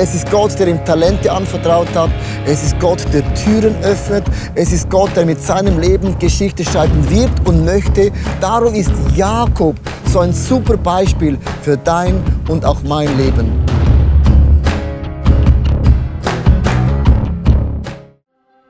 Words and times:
Es 0.00 0.14
ist 0.14 0.30
Gott, 0.30 0.56
der 0.60 0.68
ihm 0.68 0.84
Talente 0.84 1.32
anvertraut 1.32 1.92
hat. 1.92 2.10
Es 2.46 2.62
ist 2.62 2.78
Gott, 2.78 3.04
der 3.12 3.34
Türen 3.34 3.74
öffnet. 3.82 4.22
Es 4.54 4.70
ist 4.70 4.88
Gott, 4.88 5.10
der 5.16 5.26
mit 5.26 5.42
seinem 5.42 5.80
Leben 5.80 6.16
Geschichte 6.20 6.62
schreiben 6.62 7.10
wird 7.10 7.32
und 7.48 7.64
möchte. 7.64 8.12
Darum 8.40 8.74
ist 8.74 8.92
Jakob 9.16 9.74
so 10.06 10.20
ein 10.20 10.32
super 10.32 10.76
Beispiel 10.76 11.36
für 11.62 11.76
dein 11.76 12.22
und 12.48 12.64
auch 12.64 12.80
mein 12.84 13.08
Leben. 13.18 13.50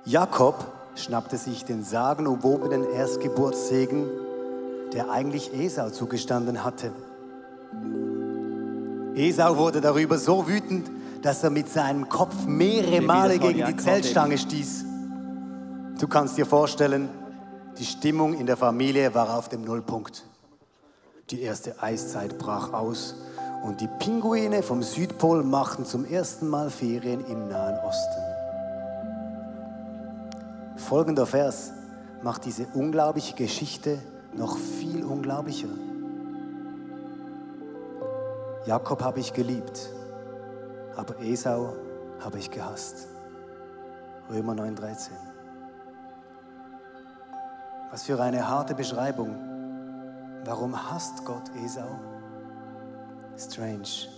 Jakob 0.07 0.55
schnappte 0.95 1.37
sich 1.37 1.63
den 1.67 1.85
sagenumwobenen 1.85 2.91
Erstgeburtssegen, 2.91 4.07
der 4.95 5.11
eigentlich 5.11 5.53
Esau 5.53 5.91
zugestanden 5.91 6.65
hatte. 6.65 6.91
Esau 9.15 9.59
wurde 9.59 9.83
darüber 9.83 10.17
so 10.17 10.49
wütend, 10.49 10.89
dass 11.23 11.43
er 11.43 11.51
mit 11.51 11.69
seinem 11.69 12.09
Kopf 12.09 12.47
mehrere 12.47 13.01
Male 13.01 13.39
gegen 13.39 13.67
die 13.67 13.77
Zeltstange 13.77 14.39
stieß. 14.39 14.85
Du 15.99 16.07
kannst 16.07 16.37
dir 16.39 16.47
vorstellen, 16.47 17.09
die 17.79 17.85
Stimmung 17.85 18.35
in 18.35 18.47
der 18.47 18.57
Familie 18.57 19.15
war 19.15 19.37
auf 19.37 19.49
dem 19.49 19.63
Nullpunkt. 19.63 20.25
Die 21.31 21.43
erste 21.43 21.83
Eiszeit 21.83 22.39
brach 22.39 22.73
aus 22.73 23.17
und 23.65 23.81
die 23.81 23.89
Pinguine 23.99 24.63
vom 24.63 24.83
Südpol 24.83 25.43
machten 25.43 25.85
zum 25.85 26.05
ersten 26.05 26.49
Mal 26.49 26.71
Ferien 26.71 27.25
im 27.27 27.49
Nahen 27.49 27.79
Osten. 27.85 28.23
Folgender 30.77 31.27
Vers 31.27 31.73
macht 32.23 32.45
diese 32.45 32.67
unglaubliche 32.75 33.35
Geschichte 33.35 33.99
noch 34.35 34.57
viel 34.57 35.05
unglaublicher. 35.05 35.69
Jakob 38.67 39.03
habe 39.03 39.21
ich 39.21 39.33
geliebt, 39.33 39.91
aber 40.99 41.21
Esau 41.21 41.77
habe 42.21 42.39
ich 42.39 42.51
gehasst. 42.51 43.07
Römer 44.29 44.55
9:13. 44.55 45.13
Was 47.91 48.03
für 48.03 48.21
eine 48.21 48.47
harte 48.47 48.75
Beschreibung. 48.75 49.35
Warum 50.45 50.91
hasst 50.91 51.25
Gott 51.25 51.51
Esau? 51.65 51.89
Strange. 53.37 54.09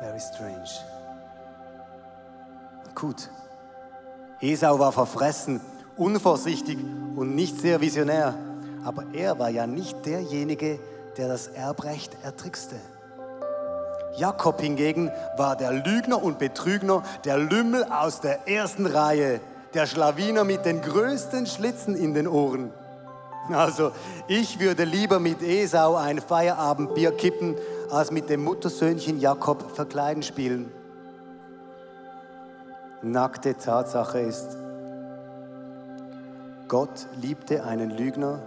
Very 0.00 0.20
strange. 0.20 0.70
Gut. 2.94 3.30
Esau 4.40 4.78
war 4.78 4.90
verfressen, 4.90 5.60
unvorsichtig 5.96 6.78
und 7.14 7.36
nicht 7.36 7.60
sehr 7.60 7.80
visionär. 7.80 8.34
Aber 8.84 9.04
er 9.12 9.38
war 9.38 9.50
ja 9.50 9.66
nicht 9.66 10.04
derjenige, 10.04 10.80
der 11.16 11.28
das 11.28 11.46
Erbrecht 11.46 12.16
ertrickste. 12.24 12.76
Jakob 14.16 14.60
hingegen 14.60 15.10
war 15.36 15.56
der 15.56 15.72
Lügner 15.72 16.22
und 16.22 16.38
Betrügner, 16.38 17.02
der 17.24 17.38
Lümmel 17.38 17.84
aus 17.84 18.20
der 18.20 18.48
ersten 18.48 18.86
Reihe, 18.86 19.40
der 19.74 19.86
Schlawiner 19.86 20.44
mit 20.44 20.64
den 20.64 20.82
größten 20.82 21.46
Schlitzen 21.46 21.96
in 21.96 22.14
den 22.14 22.26
Ohren. 22.26 22.72
Also, 23.52 23.92
ich 24.28 24.60
würde 24.60 24.84
lieber 24.84 25.18
mit 25.18 25.42
Esau 25.42 25.96
ein 25.96 26.20
Feierabendbier 26.20 27.12
kippen, 27.12 27.56
als 27.90 28.10
mit 28.10 28.28
dem 28.28 28.44
Muttersöhnchen 28.44 29.18
Jakob 29.18 29.74
verkleiden 29.74 30.22
spielen. 30.22 30.70
Nackte 33.02 33.56
Tatsache 33.56 34.20
ist, 34.20 34.56
Gott 36.68 37.06
liebte 37.20 37.64
einen 37.64 37.90
Lügner, 37.90 38.40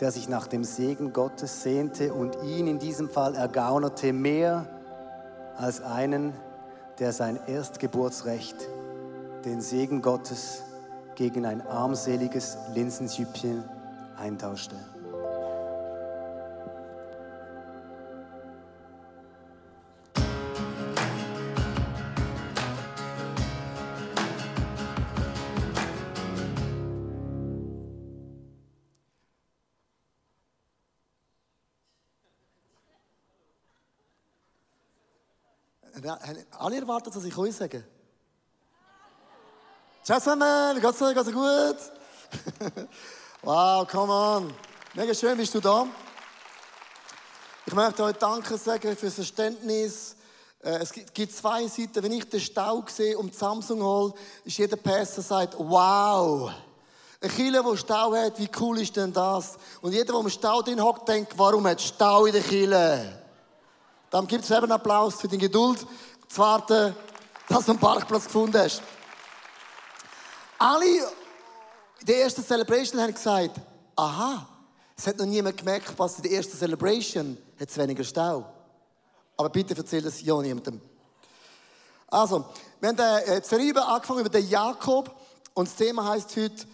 der 0.00 0.10
sich 0.10 0.28
nach 0.28 0.46
dem 0.46 0.64
Segen 0.64 1.12
Gottes 1.12 1.62
sehnte 1.62 2.14
und 2.14 2.36
ihn 2.42 2.66
in 2.66 2.78
diesem 2.78 3.10
Fall 3.10 3.34
ergaunerte 3.34 4.12
mehr 4.12 4.66
als 5.56 5.82
einen, 5.82 6.32
der 6.98 7.12
sein 7.12 7.38
Erstgeburtsrecht, 7.46 8.56
den 9.44 9.60
Segen 9.60 10.00
Gottes, 10.00 10.62
gegen 11.16 11.44
ein 11.44 11.60
armseliges 11.66 12.56
Linsensüppchen 12.74 13.62
eintauschte. 14.16 14.76
Alle 36.58 36.76
erwartet, 36.76 37.14
dass 37.14 37.24
ich 37.24 37.36
euch 37.36 37.54
sage? 37.54 37.84
Ciao 40.04 40.18
zusammen, 40.18 40.80
geht's 40.80 41.02
euch? 41.02 41.16
Euch 41.16 41.32
gut? 41.32 41.76
wow, 43.42 43.86
come 43.88 44.12
on. 44.12 44.54
Mega 44.94 45.14
schön 45.14 45.36
bist 45.36 45.54
du 45.54 45.60
da. 45.60 45.86
Ich 47.66 47.74
möchte 47.74 48.02
euch 48.02 48.16
Danke 48.16 48.58
sagen 48.58 48.96
das 49.00 49.14
Verständnis. 49.14 50.16
Äh, 50.62 50.78
es 50.82 50.92
gibt 50.92 51.32
zwei 51.32 51.66
Seiten. 51.68 52.02
Wenn 52.02 52.12
ich 52.12 52.28
den 52.28 52.40
Stau 52.40 52.84
sehe 52.86 53.16
und 53.16 53.32
die 53.32 53.38
Samsung 53.38 53.82
hole, 53.82 54.14
ist 54.44 54.58
jeder 54.58 54.76
Pastor 54.76 55.22
sagt, 55.22 55.54
wow. 55.58 56.50
Ein 57.22 57.30
Kille, 57.30 57.62
der 57.62 57.76
Stau 57.76 58.14
hat, 58.14 58.38
wie 58.38 58.48
cool 58.58 58.80
ist 58.80 58.96
denn 58.96 59.12
das? 59.12 59.58
Und 59.82 59.92
jeder, 59.92 60.12
der 60.12 60.20
im 60.20 60.30
Stau 60.30 60.62
drin 60.62 60.82
hockt, 60.82 61.08
denkt, 61.08 61.34
warum 61.36 61.66
hat 61.66 61.80
Stau 61.80 62.26
in 62.26 62.32
der 62.32 62.42
Kille? 62.42 63.20
Dann 64.10 64.26
gibt 64.26 64.42
es 64.44 64.50
eben 64.50 64.72
Applaus 64.72 65.20
für 65.20 65.28
deine 65.28 65.38
Geduld, 65.38 65.86
zu 66.30 66.40
warten, 66.40 66.94
dass 67.48 67.64
du 67.64 67.72
einen 67.72 67.80
Parkplatz 67.80 68.24
gefunden 68.24 68.56
hast. 68.56 68.82
Alle 70.58 70.86
in 70.86 72.06
der 72.06 72.22
ersten 72.22 72.44
Celebration 72.44 73.00
haben 73.00 73.12
gesagt, 73.12 73.60
aha, 73.96 74.46
es 74.96 75.06
hat 75.06 75.18
noch 75.18 75.26
niemand 75.26 75.56
gemerkt, 75.56 75.92
was 75.96 76.16
in 76.16 76.22
der 76.22 76.32
ersten 76.32 76.56
Celebration 76.56 77.36
hat 77.58 77.68
es 77.68 77.76
weniger 77.76 78.04
Stau. 78.04 78.44
Aber 79.36 79.48
bitte 79.48 79.74
erzähl 79.76 80.02
das 80.02 80.20
ja 80.20 80.40
niemandem. 80.40 80.80
Also, 82.06 82.44
wir 82.78 82.88
haben 82.90 83.00
eine 83.00 83.42
Serie 83.42 83.84
angefangen 83.84 84.20
über 84.20 84.28
den 84.28 84.48
Jakob 84.48 85.14
und 85.54 85.68
das 85.68 85.76
Thema 85.76 86.08
heißt 86.08 86.36
heute 86.36 86.66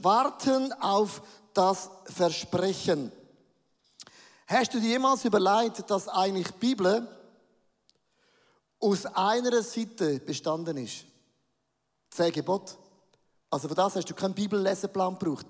Warten 0.00 0.72
auf 0.74 1.22
das 1.54 1.90
Versprechen. 2.04 3.10
Hast 4.46 4.74
du 4.74 4.80
dir 4.80 4.90
jemals 4.90 5.24
überlegt, 5.24 5.90
dass 5.90 6.08
eigentlich 6.08 6.48
die 6.48 6.58
Bibel 6.58 7.08
aus 8.80 9.06
einer 9.06 9.62
Seite 9.62 10.20
bestanden 10.20 10.76
ist? 10.78 11.04
Zehn 12.10 12.32
Gebot. 12.32 12.76
Also 13.50 13.68
für 13.68 13.74
das 13.74 13.96
hast 13.96 14.08
du 14.08 14.14
keinen 14.14 14.34
Bibelleseplan 14.34 15.18
gebraucht. 15.18 15.46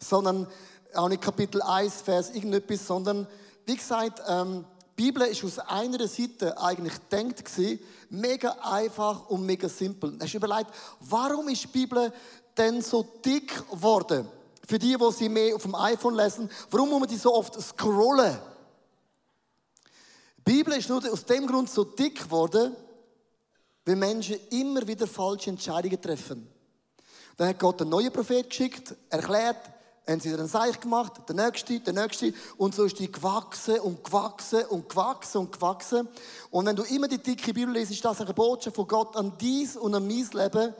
Sondern 0.00 0.46
auch 0.94 1.08
nicht 1.08 1.22
Kapitel 1.22 1.60
1, 1.62 2.02
Vers 2.02 2.30
irgendetwas, 2.30 2.86
sondern 2.86 3.26
wie 3.66 3.76
gesagt, 3.76 4.22
ähm, 4.26 4.64
die 4.96 5.04
Bibel 5.04 5.22
ist 5.24 5.44
aus 5.44 5.58
einer 5.58 6.08
Seite 6.08 6.58
eigentlich 6.60 6.94
gedacht 7.08 7.44
gewesen, 7.44 7.78
mega 8.10 8.56
einfach 8.62 9.28
und 9.28 9.44
mega 9.44 9.68
simpel. 9.68 10.16
Hast 10.20 10.32
du 10.32 10.38
überlegt, 10.38 10.70
warum 11.00 11.48
ist 11.48 11.64
die 11.64 11.68
Bibel 11.68 12.12
denn 12.56 12.82
so 12.82 13.02
dick 13.24 13.68
geworden? 13.70 14.28
Für 14.66 14.78
die, 14.78 14.96
die 14.96 15.12
sie 15.12 15.28
mehr 15.28 15.54
auf 15.54 15.62
dem 15.62 15.74
iPhone 15.74 16.16
lesen, 16.16 16.50
warum 16.70 16.90
muss 16.90 17.00
man 17.00 17.08
die 17.08 17.16
so 17.16 17.34
oft 17.34 17.60
scrollen? 17.60 18.38
Die 20.48 20.54
Bibel 20.54 20.72
ist 20.78 20.88
nur 20.88 21.04
aus 21.12 21.26
dem 21.26 21.46
Grund 21.46 21.68
so 21.68 21.84
dick 21.84 22.22
geworden, 22.22 22.74
weil 23.84 23.96
Menschen 23.96 24.36
immer 24.48 24.86
wieder 24.86 25.06
falsche 25.06 25.50
Entscheidungen 25.50 26.00
treffen. 26.00 26.48
Dann 27.36 27.48
hat 27.48 27.58
Gott 27.58 27.82
einen 27.82 27.90
neuen 27.90 28.10
Prophet 28.10 28.48
geschickt, 28.48 28.96
erklärt, 29.10 29.58
haben 30.06 30.20
sie 30.20 30.32
einen 30.32 30.48
Seich 30.48 30.80
gemacht, 30.80 31.20
der 31.28 31.36
nächste, 31.36 31.78
der 31.80 31.92
nächste. 31.92 32.32
Und 32.56 32.74
so 32.74 32.84
ist 32.84 32.98
die 32.98 33.12
gewachsen 33.12 33.78
und 33.80 34.02
gewachsen 34.02 34.64
und 34.70 34.88
gewachsen 34.88 35.36
und 35.36 35.52
gewachsen. 35.52 36.08
Und 36.50 36.64
wenn 36.64 36.76
du 36.76 36.82
immer 36.84 37.08
die 37.08 37.18
dicke 37.18 37.52
Bibel 37.52 37.74
liest, 37.74 37.92
ist 37.92 38.02
das 38.02 38.22
eine 38.22 38.32
Botschaft 38.32 38.76
von 38.76 38.88
Gott 38.88 39.16
an 39.16 39.34
dies 39.38 39.76
und 39.76 39.94
an 39.94 40.06
mein 40.06 40.30
Leben. 40.32 40.72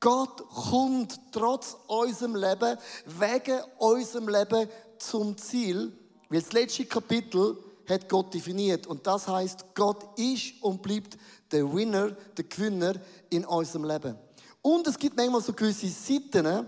Gott 0.00 0.42
kommt 0.48 1.20
trotz 1.30 1.76
unserem 1.86 2.34
Leben, 2.34 2.76
wegen 3.06 3.60
unserem 3.78 4.28
Leben 4.28 4.68
zum 4.98 5.38
Ziel, 5.38 5.96
weil 6.28 6.40
das 6.40 6.52
letzte 6.52 6.84
Kapitel 6.86 7.56
hat 7.88 8.08
Gott 8.08 8.32
definiert. 8.32 8.86
Und 8.86 9.06
das 9.06 9.28
heißt, 9.28 9.74
Gott 9.74 10.18
ist 10.18 10.62
und 10.62 10.82
bleibt 10.82 11.16
der 11.50 11.72
Winner, 11.72 12.10
der 12.36 12.44
Gewinner 12.44 12.94
in 13.30 13.44
unserem 13.44 13.84
Leben. 13.84 14.16
Und 14.62 14.86
es 14.86 14.98
gibt 14.98 15.16
manchmal 15.16 15.42
so 15.42 15.52
gewisse 15.52 15.88
Seiten, 15.88 16.66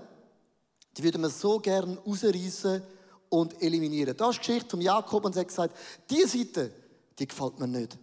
die 0.96 1.02
würden 1.02 1.22
wir 1.22 1.30
so 1.30 1.58
gerne 1.58 1.98
rausreißen 1.98 2.82
und 3.28 3.62
eliminieren. 3.62 4.16
Das 4.16 4.30
ist 4.30 4.36
die 4.36 4.46
Geschichte 4.46 4.70
von 4.70 4.80
Jakob 4.80 5.24
und 5.24 5.36
er 5.36 5.40
hat 5.40 5.48
gesagt, 5.48 5.76
diese 6.08 6.28
Seite, 6.28 6.72
die 7.18 7.26
gefällt 7.26 7.58
mir 7.58 7.66
nicht. 7.66 7.98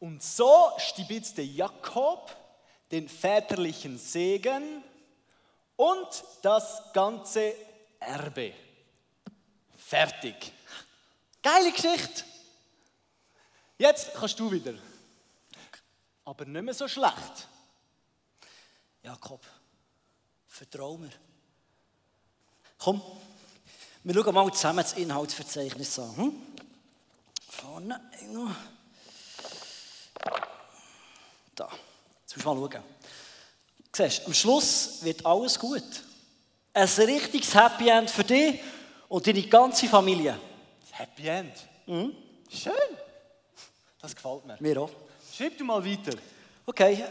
Und 0.00 0.22
so 0.22 0.72
stibitzte 0.78 1.42
Jakob 1.42 2.34
den 2.90 3.08
väterlichen 3.08 3.98
Segen 3.98 4.82
und 5.76 6.24
das 6.42 6.82
ganze 6.92 7.54
Erbe. 8.00 8.52
Fertig. 9.76 10.52
Geile 11.42 11.72
Geschichte. 11.72 12.24
Jetzt 13.78 14.12
kannst 14.14 14.38
du 14.38 14.50
wieder. 14.50 14.74
Aber 16.24 16.44
nicht 16.44 16.62
mehr 16.62 16.74
so 16.74 16.88
schlecht. 16.88 17.48
Jakob, 19.02 19.40
vertrau 20.46 20.98
mir. 20.98 21.12
Komm, 22.76 23.00
wir 24.04 24.14
schauen 24.14 24.34
mal 24.34 24.52
zusammen 24.52 24.78
das 24.78 24.92
Inhaltsverzeichnis 24.94 25.98
an. 25.98 26.16
Hm? 26.16 26.46
Vorne 27.48 28.10
irgendwo. 28.20 28.50
Da, 31.58 31.68
jetzt 32.20 32.36
musst 32.36 32.46
du 32.46 32.54
mal 32.54 32.70
schauen. 32.70 32.84
Du 33.92 34.08
siehst, 34.08 34.26
am 34.26 34.32
Schluss 34.32 34.98
wird 35.02 35.26
alles 35.26 35.58
gut. 35.58 35.82
Ein 36.72 36.86
richtiges 36.86 37.52
Happy 37.52 37.88
End 37.88 38.08
für 38.08 38.22
dich 38.22 38.60
und 39.08 39.26
deine 39.26 39.42
ganze 39.42 39.88
Familie. 39.88 40.38
Happy 40.92 41.26
End. 41.26 41.52
Schön. 42.48 42.72
Das 44.00 44.14
gefällt 44.14 44.46
mir. 44.46 44.56
Mir 44.60 44.82
auch. 44.82 44.90
Schreib 45.36 45.58
du 45.58 45.64
mal 45.64 45.84
weiter. 45.84 46.16
Okay, 46.64 47.04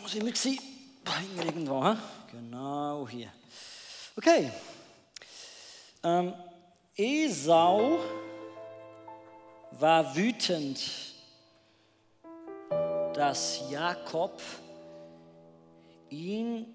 wo 0.00 0.06
sind 0.06 0.24
wir? 0.24 0.32
Hier 0.32 1.44
irgendwo, 1.44 1.84
hä? 1.84 1.96
Genau 2.30 3.08
hier. 3.08 3.32
Okay. 4.16 4.52
Ähm, 6.04 6.32
Esau 6.96 7.98
war 9.72 10.14
wütend, 10.14 10.80
dass 13.14 13.70
Jakob 13.70 14.42
ihn 16.10 16.66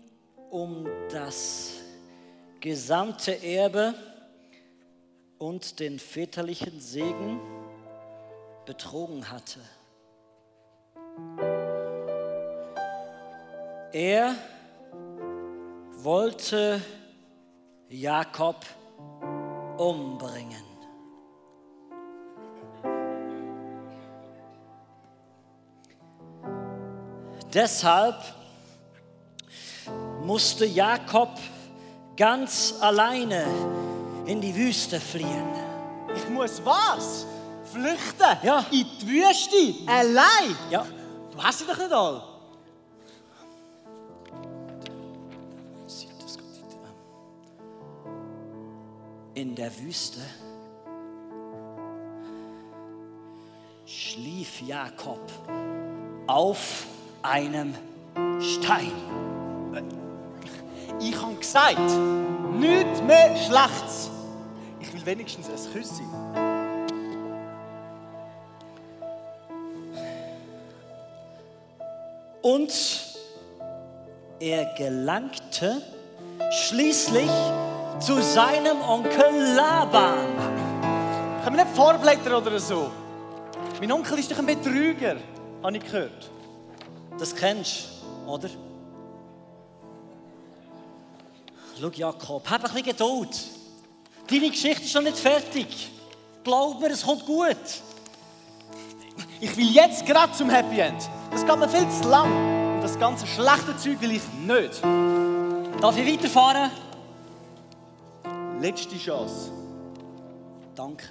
um 0.50 0.88
das 1.12 1.74
gesamte 2.60 3.44
Erbe 3.44 3.94
und 5.38 5.80
den 5.80 6.00
väterlichen 6.00 6.80
Segen 6.80 7.40
betrogen 8.66 9.30
hatte. 9.30 9.60
Er 13.92 14.36
wollte 16.04 16.82
Jakob 17.90 18.66
umbringen. 19.78 20.69
Deshalb 27.54 28.16
musste 30.24 30.66
Jakob 30.66 31.30
ganz 32.16 32.76
alleine 32.80 33.46
in 34.26 34.40
die 34.42 34.56
Wüste 34.56 35.00
fliehen. 35.00 35.48
Ich 36.16 36.30
muss 36.30 36.64
was? 36.64 37.26
Flüchten? 37.72 38.38
Ja. 38.44 38.66
In 38.72 38.86
die 39.02 39.08
Wüste? 39.08 39.76
Allein? 39.88 40.56
Ja, 40.70 40.86
Du 41.32 41.44
hast 41.44 41.60
sie 41.60 41.66
doch 41.66 41.78
nicht 41.78 41.92
all. 41.94 42.22
in 49.40 49.56
der 49.56 49.72
Wüste 49.80 50.20
schlief 53.86 54.62
Jakob 54.62 55.22
auf 56.28 56.86
einem 57.22 57.76
Stein. 58.40 58.92
Ich 61.00 61.22
habe 61.22 61.36
gesagt, 61.36 61.80
nichts 62.60 63.02
mehr 63.02 63.36
Schlechtes. 63.38 64.10
Ich 64.80 64.94
will 64.94 65.06
wenigstens 65.06 65.48
ein 65.48 65.74
Küsschen. 65.74 66.08
Und 72.42 72.74
er 74.40 74.66
gelangte 74.78 75.82
schließlich 76.52 77.30
zu 78.00 78.22
seinem 78.22 78.82
Onkel 78.82 79.56
Laban. 79.56 80.16
Können 81.44 81.58
wir 81.58 81.64
nicht 81.66 81.76
vorblättern 81.76 82.34
oder 82.34 82.60
so? 82.60 82.90
Mein 83.80 83.92
Onkel 83.92 84.20
ist 84.20 84.32
doch 84.32 84.40
ein 84.40 84.46
Betrüger, 84.46 85.18
habe 85.62 85.78
ich 85.78 85.84
gehört. 85.84 86.30
Das 87.20 87.36
kennst 87.36 87.84
du, 88.26 88.32
oder? 88.32 88.50
Schau, 91.80 91.90
Jakob, 91.90 92.50
hab 92.50 92.64
ein 92.64 92.72
bisschen 92.72 92.84
Geduld. 92.84 93.42
Deine 94.30 94.50
Geschichte 94.50 94.84
ist 94.84 94.96
noch 94.96 95.02
nicht 95.02 95.18
fertig. 95.18 95.92
Glaub 96.44 96.80
mir, 96.80 96.92
es 96.92 97.04
kommt 97.04 97.26
gut. 97.26 97.58
Ich 99.42 99.56
will 99.56 99.70
jetzt 99.72 100.06
gerade 100.06 100.32
zum 100.34 100.50
Happy 100.50 100.80
End. 100.80 101.10
Das 101.32 101.46
geht 101.46 101.58
mir 101.58 101.70
viel 101.70 101.90
zu 101.90 102.10
lang. 102.10 102.76
Und 102.76 102.82
das 102.82 102.98
ganze 102.98 103.28
schlechte 103.28 103.76
Zeug 103.78 104.02
will 104.02 104.12
ich 104.12 104.22
nicht. 104.46 104.82
Darf 105.82 105.98
ich 105.98 106.14
weiterfahren? 106.14 106.72
Letzte 108.60 108.98
Chance. 108.98 109.52
Danke. 110.76 111.06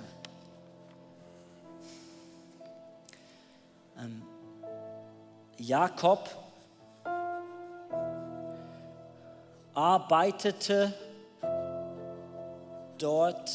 Jakob 5.59 6.29
arbeitete 9.75 10.93
dort 12.97 13.51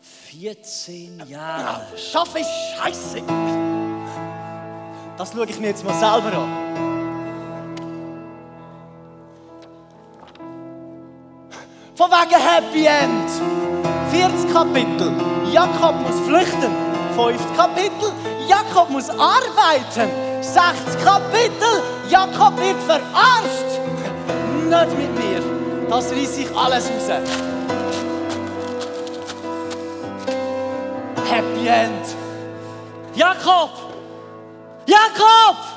14 0.00 1.26
Jahre. 1.28 1.86
Schaffe 1.98 2.38
ich 2.38 2.46
Scheiße. 2.76 3.22
Das 5.16 5.32
schaue 5.32 5.46
ich 5.46 5.58
mir 5.58 5.68
jetzt 5.68 5.84
mal 5.84 5.94
selber 5.94 6.38
an. 6.38 6.72
Von 11.96 12.10
wegen 12.10 12.40
Happy 12.40 12.86
End. 12.86 13.30
40 14.10 14.52
Kapitel. 14.52 15.12
Jakob 15.52 15.96
muss 16.00 16.18
flüchten. 16.20 16.72
5 17.14 17.56
Kapitel. 17.56 18.31
Jakob 18.52 18.90
muss 18.90 19.08
arbeiten. 19.08 20.10
60 20.42 21.02
Kapitel. 21.02 21.82
Jakob 22.10 22.54
wird 22.58 22.80
verarscht. 22.82 23.70
Nicht 24.68 24.98
mit 24.98 25.14
mir. 25.18 25.42
Das 25.88 26.12
reiß 26.12 26.36
ich 26.36 26.56
alles 26.56 26.86
raus. 26.86 27.20
Happy 31.30 31.66
End. 31.66 32.06
Jakob! 33.14 33.70
Jakob! 34.86 35.71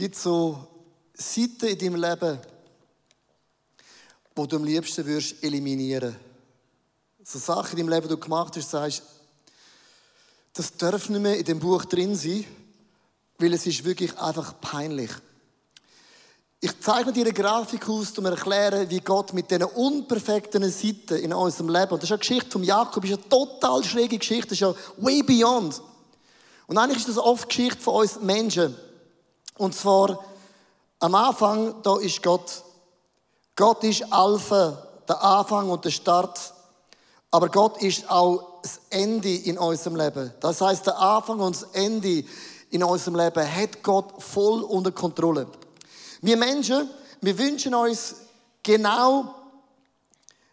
Gibt 0.00 0.16
so 0.16 0.56
Seiten 1.12 1.66
in 1.66 1.78
deinem 1.78 1.96
Leben, 1.96 2.38
wo 4.34 4.46
du 4.46 4.56
am 4.56 4.64
liebsten 4.64 5.04
würdest 5.04 5.44
eliminieren? 5.44 6.16
So 7.22 7.38
Sachen 7.38 7.78
in 7.78 7.84
deinem 7.84 7.92
Leben, 7.92 8.08
die 8.08 8.14
du 8.14 8.18
gemacht 8.18 8.56
hast, 8.56 8.70
sagst, 8.70 9.02
das 10.54 10.74
darf 10.78 11.10
nicht 11.10 11.20
mehr 11.20 11.36
in 11.36 11.44
dem 11.44 11.58
Buch 11.58 11.84
drin 11.84 12.16
sein, 12.16 12.46
weil 13.36 13.52
es 13.52 13.66
ist 13.66 13.84
wirklich 13.84 14.16
einfach 14.16 14.58
peinlich. 14.62 15.10
Ich 16.62 16.80
zeichne 16.80 17.12
dir 17.12 17.26
eine 17.26 17.34
Grafik 17.34 17.86
aus, 17.86 18.16
um 18.16 18.24
zu 18.24 18.30
erklären, 18.30 18.88
wie 18.88 19.00
Gott 19.00 19.34
mit 19.34 19.50
diesen 19.50 19.64
unperfekten 19.64 20.62
Seiten 20.70 21.18
in 21.18 21.34
unserem 21.34 21.68
Leben, 21.68 21.92
und 21.92 22.02
das 22.02 22.08
ist 22.08 22.12
eine 22.12 22.20
Geschichte 22.20 22.50
von 22.50 22.64
Jakob, 22.64 23.02
das 23.02 23.10
ist 23.10 23.18
eine 23.18 23.28
total 23.28 23.84
schräge 23.84 24.16
Geschichte, 24.16 24.46
das 24.46 24.52
ist 24.52 24.60
ja 24.60 24.74
way 24.96 25.22
beyond. 25.22 25.82
Und 26.68 26.78
eigentlich 26.78 27.00
ist 27.00 27.08
das 27.10 27.18
oft 27.18 27.50
Geschichte 27.50 27.82
von 27.82 27.96
uns 27.96 28.18
Menschen. 28.22 28.74
Und 29.58 29.74
zwar, 29.74 30.24
am 31.00 31.14
Anfang, 31.14 31.82
da 31.82 31.98
ist 31.98 32.22
Gott. 32.22 32.62
Gott 33.56 33.84
ist 33.84 34.10
Alpha, 34.12 34.86
der 35.08 35.22
Anfang 35.22 35.70
und 35.70 35.84
der 35.84 35.90
Start. 35.90 36.54
Aber 37.30 37.48
Gott 37.48 37.82
ist 37.82 38.10
auch 38.10 38.60
das 38.62 38.80
Ende 38.90 39.34
in 39.34 39.58
unserem 39.58 39.96
Leben. 39.96 40.32
Das 40.40 40.60
heißt, 40.60 40.86
der 40.86 40.98
Anfang 40.98 41.40
und 41.40 41.56
das 41.56 41.68
Ende 41.72 42.24
in 42.70 42.82
unserem 42.84 43.16
Leben 43.16 43.54
hat 43.54 43.82
Gott 43.82 44.22
voll 44.22 44.62
unter 44.62 44.92
Kontrolle. 44.92 45.46
Wir 46.22 46.36
Menschen, 46.36 46.90
wir 47.20 47.38
wünschen 47.38 47.74
uns 47.74 48.16
genau 48.62 49.34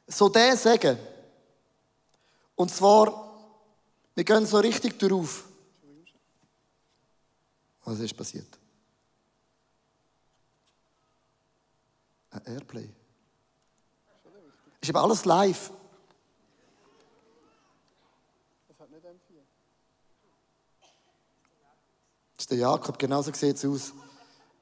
so 0.07 0.29
der 0.29 0.55
Segen. 0.55 0.97
Und 2.55 2.71
zwar, 2.71 3.33
wir 4.15 4.23
gehen 4.23 4.45
so 4.45 4.57
richtig 4.57 4.97
darauf. 4.97 5.43
Was 7.85 7.99
ist 7.99 8.17
passiert? 8.17 8.47
Airplay. 12.47 12.89
Ist 14.81 14.89
aber 14.89 15.01
alles 15.01 15.25
live. 15.25 15.71
Das 22.35 22.43
ist 22.43 22.51
der 22.51 22.59
Jakob, 22.59 22.99
genauso 22.99 23.33
sieht 23.33 23.55
es 23.55 23.65
aus. 23.65 23.93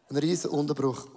Ein 0.10 0.18
riesen 0.18 0.50
Unterbruch. 0.52 1.08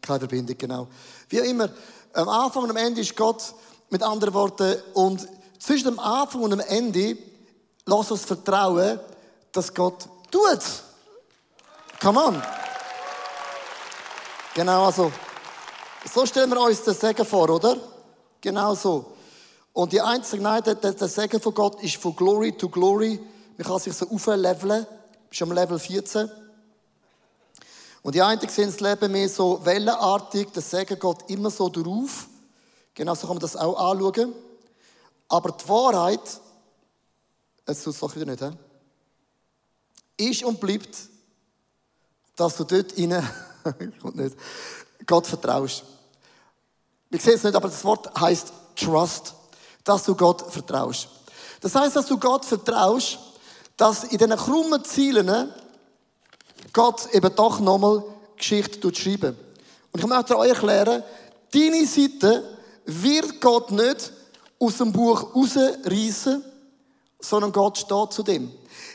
Keine 0.00 0.20
Verbindung, 0.20 0.56
genau. 0.56 0.88
Wie 1.28 1.38
immer, 1.38 1.68
am 2.12 2.28
Anfang 2.28 2.62
und 2.62 2.70
am 2.70 2.76
Ende 2.76 3.00
ist 3.00 3.16
Gott, 3.16 3.54
mit 3.90 4.02
anderen 4.02 4.34
Worten, 4.34 4.80
und 4.94 5.26
zwischen 5.58 5.88
dem 5.88 5.98
Anfang 5.98 6.42
und 6.42 6.50
dem 6.50 6.60
Ende, 6.60 7.18
lass 7.84 8.10
uns 8.10 8.24
vertrauen, 8.24 9.00
dass 9.56 9.72
Gott 9.72 10.08
tut. 10.30 10.60
Come 12.00 12.22
on. 12.22 12.42
Genau, 14.54 14.86
also, 14.86 15.12
so 16.12 16.26
stellen 16.26 16.50
wir 16.50 16.60
uns 16.60 16.82
das 16.82 17.00
Segen 17.00 17.24
vor, 17.24 17.48
oder? 17.50 17.76
Genau 18.40 18.74
so. 18.74 19.12
Und 19.72 19.92
die 19.92 20.00
einzige, 20.00 20.42
nein, 20.42 20.62
der, 20.62 20.74
der 20.74 21.08
Segen 21.08 21.40
von 21.40 21.54
Gott 21.54 21.82
ist 21.82 21.96
von 21.96 22.14
Glory 22.14 22.52
to 22.56 22.68
Glory. 22.68 23.20
Man 23.56 23.66
kann 23.66 23.78
sich 23.78 23.94
so 23.94 24.08
aufleveln. 24.08 24.86
Bist 25.28 25.42
am 25.42 25.52
Level 25.52 25.78
14. 25.78 26.30
Und 28.02 28.14
die 28.14 28.22
einen 28.22 28.40
sehen 28.48 28.70
das 28.70 28.80
Leben 28.80 29.12
mehr 29.12 29.28
so 29.28 29.64
wellenartig. 29.64 30.52
Der 30.52 30.62
Segen 30.62 30.98
geht 30.98 31.16
immer 31.28 31.50
so 31.50 31.68
drauf. 31.68 32.28
Genau 32.94 33.14
so 33.14 33.26
kann 33.26 33.36
man 33.36 33.40
das 33.40 33.56
auch 33.56 33.76
anschauen. 33.92 34.32
Aber 35.28 35.50
die 35.50 35.68
Wahrheit, 35.68 36.40
es 37.66 37.86
es 37.86 37.98
doch 37.98 38.14
wieder 38.14 38.26
nicht, 38.26 38.40
he? 38.40 38.50
Ist 40.16 40.44
und 40.44 40.60
bleibt, 40.60 40.96
dass 42.36 42.56
du 42.56 42.64
dort 42.64 42.96
rein, 42.98 43.28
kommt 44.00 44.16
nicht, 44.16 44.36
Gott 45.06 45.26
vertraust. 45.26 45.84
Wir 47.10 47.20
sehen 47.20 47.34
es 47.34 47.44
nicht, 47.44 47.54
aber 47.54 47.68
das 47.68 47.84
Wort 47.84 48.18
heißt 48.20 48.52
Trust 48.76 49.34
dass 49.86 50.02
du 50.02 50.14
Gott 50.14 50.44
vertraust. 50.52 51.08
Das 51.60 51.74
heißt, 51.74 51.96
dass 51.96 52.06
du 52.06 52.18
Gott 52.18 52.44
vertraust, 52.44 53.18
dass 53.76 54.04
in 54.04 54.18
diesen 54.18 54.36
krummen 54.36 54.84
Zielen 54.84 55.50
Gott 56.72 57.08
eben 57.14 57.34
doch 57.34 57.60
nochmal 57.60 58.02
Geschichte 58.36 58.94
schreiben. 58.94 59.36
Und 59.92 60.00
ich 60.00 60.06
möchte 60.06 60.36
euch 60.36 60.50
erklären, 60.50 61.02
deine 61.52 61.86
Seite 61.86 62.58
wird 62.84 63.40
Gott 63.40 63.70
nicht 63.70 64.12
aus 64.58 64.78
dem 64.78 64.92
Buch 64.92 65.34
rausreißen, 65.34 66.44
sondern 67.20 67.52
Gott 67.52 67.78
steht 67.78 68.12
zu 68.12 68.22
dem. 68.24 68.50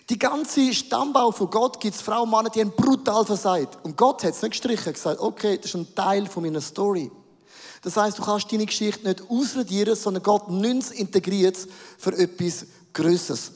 Die 0.09 0.19
ganze 0.19 0.73
Stammbau 0.73 1.31
von 1.31 1.49
Gott 1.49 1.79
gibt 1.79 1.95
es 1.95 2.01
Frauen 2.01 2.23
und 2.23 2.31
Männer, 2.31 2.49
die 2.49 2.61
haben 2.61 2.71
brutal 2.71 3.25
versagt. 3.25 3.77
Und 3.83 3.95
Gott 3.95 4.23
hat 4.23 4.31
es 4.31 4.41
nicht 4.41 4.51
gestrichen, 4.51 4.93
gesagt, 4.93 5.19
okay, 5.19 5.57
das 5.57 5.67
ist 5.67 5.75
ein 5.75 5.95
Teil 5.95 6.27
von 6.27 6.43
meiner 6.43 6.61
Story. 6.61 7.11
Das 7.81 7.97
heißt, 7.97 8.19
du 8.19 8.23
kannst 8.23 8.51
deine 8.51 8.65
Geschichte 8.65 9.07
nicht 9.07 9.23
ausradieren, 9.29 9.95
sondern 9.95 10.23
Gott 10.23 10.49
nüns 10.49 10.91
integriert 10.91 11.57
für 11.97 12.17
etwas 12.17 12.65
Größeres. 12.93 13.51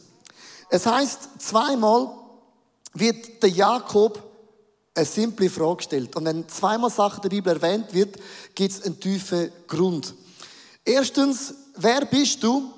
Es 0.70 0.86
heißt, 0.86 1.30
zweimal 1.40 2.10
wird 2.94 3.44
der 3.44 3.50
Jakob 3.50 4.22
eine 4.96 5.06
simple 5.06 5.50
Frage 5.50 5.78
gestellt. 5.78 6.16
Und 6.16 6.26
wenn 6.26 6.48
zweimal 6.48 6.90
Sachen 6.90 7.22
der 7.22 7.30
Bibel 7.30 7.54
erwähnt 7.54 7.94
wird, 7.94 8.18
gibt 8.56 8.72
es 8.72 8.82
einen 8.84 9.00
tiefen 9.00 9.52
Grund. 9.68 10.14
Erstens, 10.84 11.54
wer 11.76 12.06
bist 12.06 12.42
du? 12.42 12.72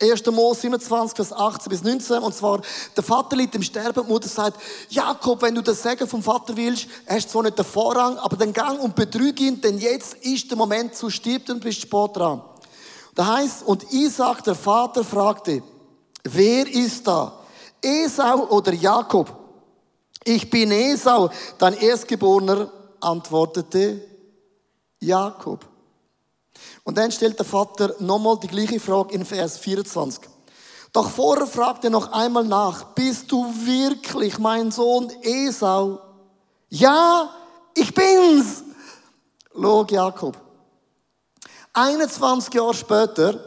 1. 0.00 0.26
Mose 0.26 0.62
27, 0.62 1.14
Vers 1.16 1.32
18 1.32 1.70
bis 1.70 1.84
19. 1.84 2.18
Und 2.18 2.34
zwar, 2.34 2.60
der 2.96 3.04
Vater 3.04 3.36
liegt 3.36 3.54
im 3.54 3.62
Sterben, 3.62 4.04
die 4.04 4.12
Mutter 4.12 4.28
sagt, 4.28 4.60
Jakob, 4.88 5.40
wenn 5.42 5.54
du 5.54 5.62
das 5.62 5.82
Segen 5.82 6.08
vom 6.08 6.22
Vater 6.22 6.56
willst, 6.56 6.88
hast 7.06 7.26
du 7.26 7.30
zwar 7.30 7.42
nicht 7.44 7.58
den 7.58 7.64
Vorrang, 7.64 8.18
aber 8.18 8.36
dann 8.36 8.52
gang 8.52 8.80
und 8.80 8.96
betrüge 8.96 9.44
ihn, 9.44 9.60
denn 9.60 9.78
jetzt 9.78 10.14
ist 10.14 10.50
der 10.50 10.58
Moment 10.58 10.94
zu 10.96 11.10
stirbt 11.10 11.48
und 11.50 11.60
bist 11.60 11.80
spät 11.80 12.10
dran. 12.16 12.42
Da 13.14 13.36
heißt, 13.36 13.64
und 13.66 13.92
Isaac, 13.92 14.42
der 14.42 14.56
Vater, 14.56 15.04
fragte, 15.04 15.62
wer 16.24 16.66
ist 16.66 17.06
da? 17.06 17.40
Esau 17.80 18.48
oder 18.48 18.72
Jakob? 18.72 19.32
Ich 20.24 20.50
bin 20.50 20.72
Esau, 20.72 21.30
dein 21.58 21.74
Erstgeborener, 21.74 22.70
antwortete 23.00 24.00
Jakob. 24.98 25.64
Und 26.84 26.98
dann 26.98 27.10
stellt 27.10 27.38
der 27.38 27.46
Vater 27.46 27.94
nochmal 27.98 28.38
die 28.38 28.48
gleiche 28.48 28.80
Frage 28.80 29.14
in 29.14 29.24
Vers 29.24 29.58
24. 29.58 30.20
Doch 30.92 31.10
vorher 31.10 31.46
fragt 31.46 31.84
er 31.84 31.90
noch 31.90 32.12
einmal 32.12 32.44
nach, 32.44 32.84
bist 32.94 33.32
du 33.32 33.46
wirklich 33.64 34.38
mein 34.38 34.70
Sohn 34.70 35.10
Esau? 35.22 36.00
Ja, 36.68 37.30
ich 37.74 37.92
bin's. 37.94 38.62
Log 39.54 39.90
Jakob. 39.90 40.36
21 41.72 42.54
Jahre 42.54 42.74
später 42.74 43.40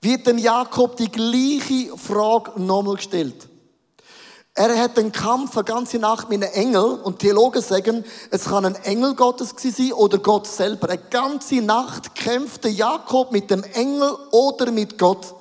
wird 0.00 0.26
dem 0.26 0.38
Jakob 0.38 0.96
die 0.96 1.10
gleiche 1.10 1.96
Frage 1.96 2.60
nochmal 2.60 2.96
gestellt. 2.96 3.49
Er 4.54 4.76
hat 4.82 4.96
den 4.96 5.12
Kampf 5.12 5.56
eine 5.56 5.64
ganze 5.64 5.98
Nacht 5.98 6.28
mit 6.28 6.42
einem 6.42 6.52
Engel 6.52 7.00
und 7.04 7.20
Theologen 7.20 7.62
sagen, 7.62 8.04
es 8.30 8.44
kann 8.44 8.64
ein 8.64 8.74
Engel 8.74 9.14
Gottes 9.14 9.54
sein 9.56 9.92
oder 9.92 10.18
Gott 10.18 10.46
selber. 10.46 10.88
Eine 10.88 10.98
ganze 10.98 11.56
Nacht 11.56 12.14
kämpfte 12.14 12.68
Jakob 12.68 13.30
mit 13.30 13.50
dem 13.50 13.62
Engel 13.62 14.10
oder 14.32 14.72
mit 14.72 14.98
Gott. 14.98 15.34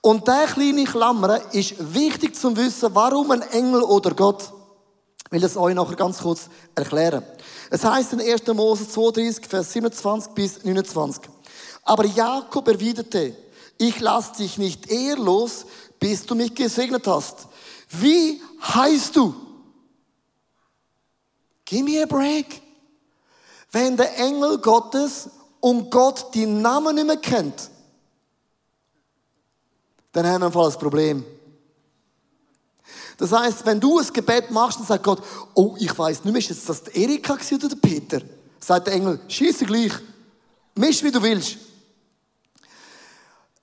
Und 0.00 0.26
der 0.26 0.46
kleine 0.46 0.84
Klammer 0.84 1.40
ist 1.52 1.74
wichtig 1.94 2.34
zu 2.34 2.56
wissen, 2.56 2.94
warum 2.94 3.30
ein 3.30 3.42
Engel 3.42 3.82
oder 3.82 4.12
Gott. 4.12 4.52
Ich 5.26 5.32
will 5.32 5.40
das 5.40 5.56
euch 5.56 5.74
nachher 5.74 5.94
ganz 5.94 6.18
kurz 6.18 6.48
erklären. 6.74 7.22
Es 7.70 7.84
heißt 7.84 8.14
in 8.14 8.20
1. 8.20 8.46
Mose 8.48 8.88
32, 8.88 9.46
Vers 9.46 9.72
27 9.72 10.32
bis 10.32 10.64
29. 10.64 11.22
Aber 11.84 12.04
Jakob 12.04 12.66
erwiderte, 12.66 13.36
ich 13.78 14.00
lass 14.00 14.32
dich 14.32 14.58
nicht 14.58 14.90
ehrlos, 14.90 15.64
bis 16.00 16.26
du 16.26 16.34
mich 16.34 16.54
gesegnet 16.54 17.06
hast. 17.06 17.46
Wie 17.90 18.40
heißt 18.62 19.16
du? 19.16 19.34
Give 21.64 21.84
me 21.84 22.02
a 22.02 22.06
break. 22.06 22.62
Wenn 23.72 23.96
der 23.96 24.16
Engel 24.18 24.58
Gottes 24.58 25.30
und 25.60 25.90
Gott 25.90 26.34
die 26.34 26.46
Namen 26.46 26.94
nicht 26.94 27.06
mehr 27.06 27.16
kennt, 27.16 27.70
dann 30.12 30.26
haben 30.26 30.40
wir 30.40 30.46
ein 30.46 30.52
volles 30.52 30.76
Problem. 30.76 31.24
Das 33.16 33.30
heißt, 33.30 33.66
wenn 33.66 33.78
du 33.78 33.98
ein 33.98 34.12
Gebet 34.12 34.50
machst 34.50 34.80
und 34.80 34.88
sagt 34.88 35.04
Gott, 35.04 35.22
oh, 35.54 35.76
ich 35.78 35.96
weiß 35.96 36.24
nicht 36.24 36.50
ist 36.50 36.68
das 36.68 36.80
Erika 36.88 37.34
oder 37.34 37.68
der 37.68 37.76
Peter? 37.76 38.22
Sagt 38.58 38.86
der 38.86 38.94
Engel, 38.94 39.20
schieße 39.28 39.64
gleich. 39.66 39.92
Misch, 40.74 41.02
wie 41.02 41.10
du 41.10 41.22
willst. 41.22 41.58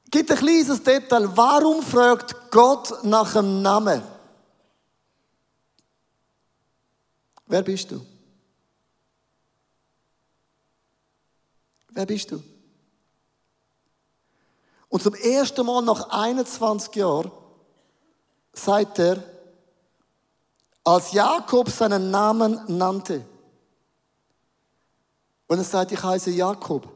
Gibt 0.10 0.32
ein 0.32 0.38
kleines 0.38 0.82
Detail. 0.82 1.30
Warum 1.36 1.82
fragt 1.82 2.52
Gott 2.52 3.04
nach 3.04 3.36
einem 3.36 3.62
Namen? 3.62 4.02
Wer 7.48 7.64
bist 7.64 7.90
du? 7.92 8.06
Wer 11.90 12.06
bist 12.06 12.32
du? 12.32 12.44
Und 14.90 15.02
zum 15.02 15.16
ersten 15.16 15.66
Mal 15.66 15.82
nach 15.82 16.10
21 16.10 16.96
Jahren 16.96 17.32
sagt 18.54 19.00
er, 19.00 19.24
als 20.84 21.12
Jakob 21.12 21.70
seinen 21.70 22.12
Namen 22.12 22.62
nannte, 22.78 23.26
und 25.48 25.58
er 25.58 25.64
sagt, 25.64 25.94
ich 25.94 26.04
heiße 26.04 26.32
Jakob, 26.32 26.88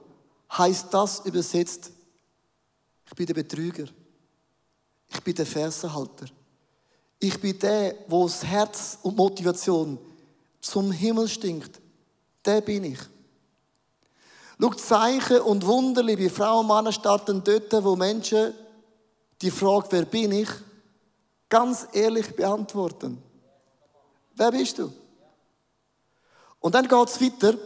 heißt 0.52 0.94
das 0.94 1.22
übersetzt, 1.26 1.92
ich 3.06 3.16
bin 3.16 3.26
der 3.26 3.34
Betrüger. 3.34 3.86
Ich 5.08 5.22
bin 5.22 5.36
der 5.36 5.46
Fersenhalter. 5.46 6.28
Ich 7.20 7.40
bin 7.40 7.58
der, 7.60 7.96
wo 8.08 8.24
das 8.24 8.44
Herz 8.44 8.98
und 9.04 9.18
Motivation 9.18 10.00
zum 10.62 10.92
Himmel 10.92 11.28
stinkt. 11.28 11.82
Der 12.46 12.62
bin 12.62 12.84
ich. 12.86 13.00
Schau, 14.60 14.74
Zeichen 14.76 15.42
und 15.42 15.66
Wunder, 15.66 16.04
liebe 16.04 16.30
Frauen 16.30 16.70
und 16.70 16.76
Männer, 16.76 16.92
starten 16.92 17.44
dort, 17.44 17.84
wo 17.84 17.96
Menschen 17.96 18.54
die 19.42 19.52
Frage, 19.52 19.88
wer 19.90 20.06
bin 20.06 20.32
ich, 20.32 20.50
ganz 21.50 21.88
ehrlich 21.92 22.36
beantworten. 22.36 23.22
Wer 24.36 24.52
bist 24.52 24.78
du? 24.78 24.94
Und 26.60 26.76
dann 26.76 26.88
geht 26.88 27.08
es 27.10 27.20
weiter, 27.20 27.58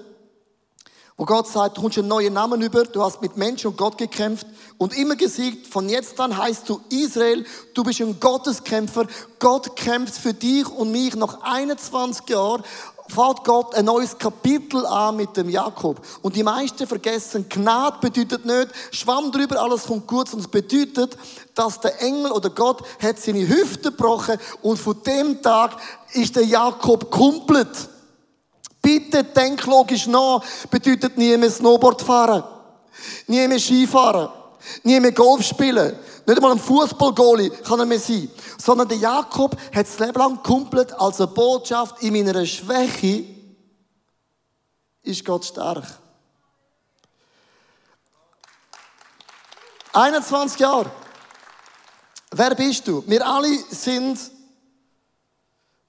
wo 1.18 1.24
Gott 1.26 1.48
sagt, 1.48 1.78
du 1.78 1.82
kommst 1.82 1.98
einen 1.98 2.10
neuen 2.10 2.34
Namen 2.34 2.62
über, 2.62 2.84
du 2.84 3.02
hast 3.02 3.22
mit 3.22 3.38
Menschen 3.38 3.68
und 3.68 3.78
Gott 3.78 3.98
gekämpft 3.98 4.46
und 4.78 4.98
immer 4.98 5.16
gesiegt, 5.16 5.68
von 5.68 5.88
jetzt 5.88 6.20
an 6.20 6.38
heißt 6.38 6.68
du 6.68 6.82
Israel, 6.90 7.46
du 7.74 7.84
bist 7.84 8.02
ein 8.02 8.20
Gotteskämpfer, 8.20 9.08
Gott 9.40 9.78
kämpft 9.78 10.16
für 10.16 10.34
dich 10.34 10.68
und 10.68 10.92
mich 10.92 11.16
nach 11.16 11.42
21 11.42 12.28
Jahren 12.30 12.64
fährt 13.08 13.44
Gott 13.46 13.76
ein 13.76 13.86
neues 13.86 14.18
Kapitel 14.18 14.86
an 14.86 15.16
mit 15.16 15.38
dem 15.38 15.48
Jakob. 15.48 16.02
Und 16.22 16.36
die 16.36 16.44
meisten 16.44 16.88
vergessen, 16.88 17.48
Gnade 17.48 17.98
bedeutet 18.02 18.46
nicht, 18.46 18.70
Schwamm 18.92 19.32
drüber, 19.32 19.62
alles 19.62 19.84
kommt 19.86 20.08
gut, 20.08 20.28
sondern 20.28 20.46
es 20.46 20.52
bedeutet, 20.52 21.18
dass 21.54 21.80
der 21.80 22.02
Engel 22.02 22.32
oder 22.32 22.50
Gott 22.50 22.84
hat 23.02 23.20
seine 23.20 23.48
Hüfte 23.48 23.92
gebrochen 23.92 24.38
und 24.64 24.78
von 24.78 25.02
dem 25.04 25.42
Tag 25.42 25.78
ist 26.14 26.36
der 26.36 26.46
Jakob 26.46 27.10
komplett. 27.12 27.90
Bitte 28.86 29.24
denk 29.24 29.66
logisch 29.66 30.06
nach, 30.06 30.44
bedeutet 30.70 31.18
nie 31.18 31.36
mehr 31.38 31.50
Snowboard 31.50 32.04
fahren, 32.04 32.44
nie 33.26 33.48
mehr 33.48 33.58
Skifahren, 33.58 34.30
nie 34.84 35.00
mehr 35.00 35.12
Golf 35.12 35.42
spielen, 35.44 35.98
nicht 36.28 36.38
einmal 36.38 36.52
ein 36.52 36.60
Fußballgoalie 36.60 37.50
kann 37.50 37.80
er 37.80 37.88
mehr 37.88 38.00
sein. 38.00 38.30
Sondern 38.60 38.88
der 38.88 39.00
Jakob 39.00 39.58
hat 39.74 39.88
das 39.88 39.98
Leben 39.98 40.20
lang 40.20 40.44
komplett 40.44 40.94
als 40.94 41.20
eine 41.20 41.32
Botschaft 41.32 42.04
in 42.04 42.14
meiner 42.14 42.46
Schwäche 42.46 43.26
ist 45.02 45.26
Gott 45.26 45.46
stark. 45.46 45.86
21 49.94 50.60
Jahre. 50.60 50.92
Wer 52.30 52.54
bist 52.54 52.88
du? 52.88 53.04
Wir 53.08 53.26
alle 53.26 53.58
sind 53.72 54.20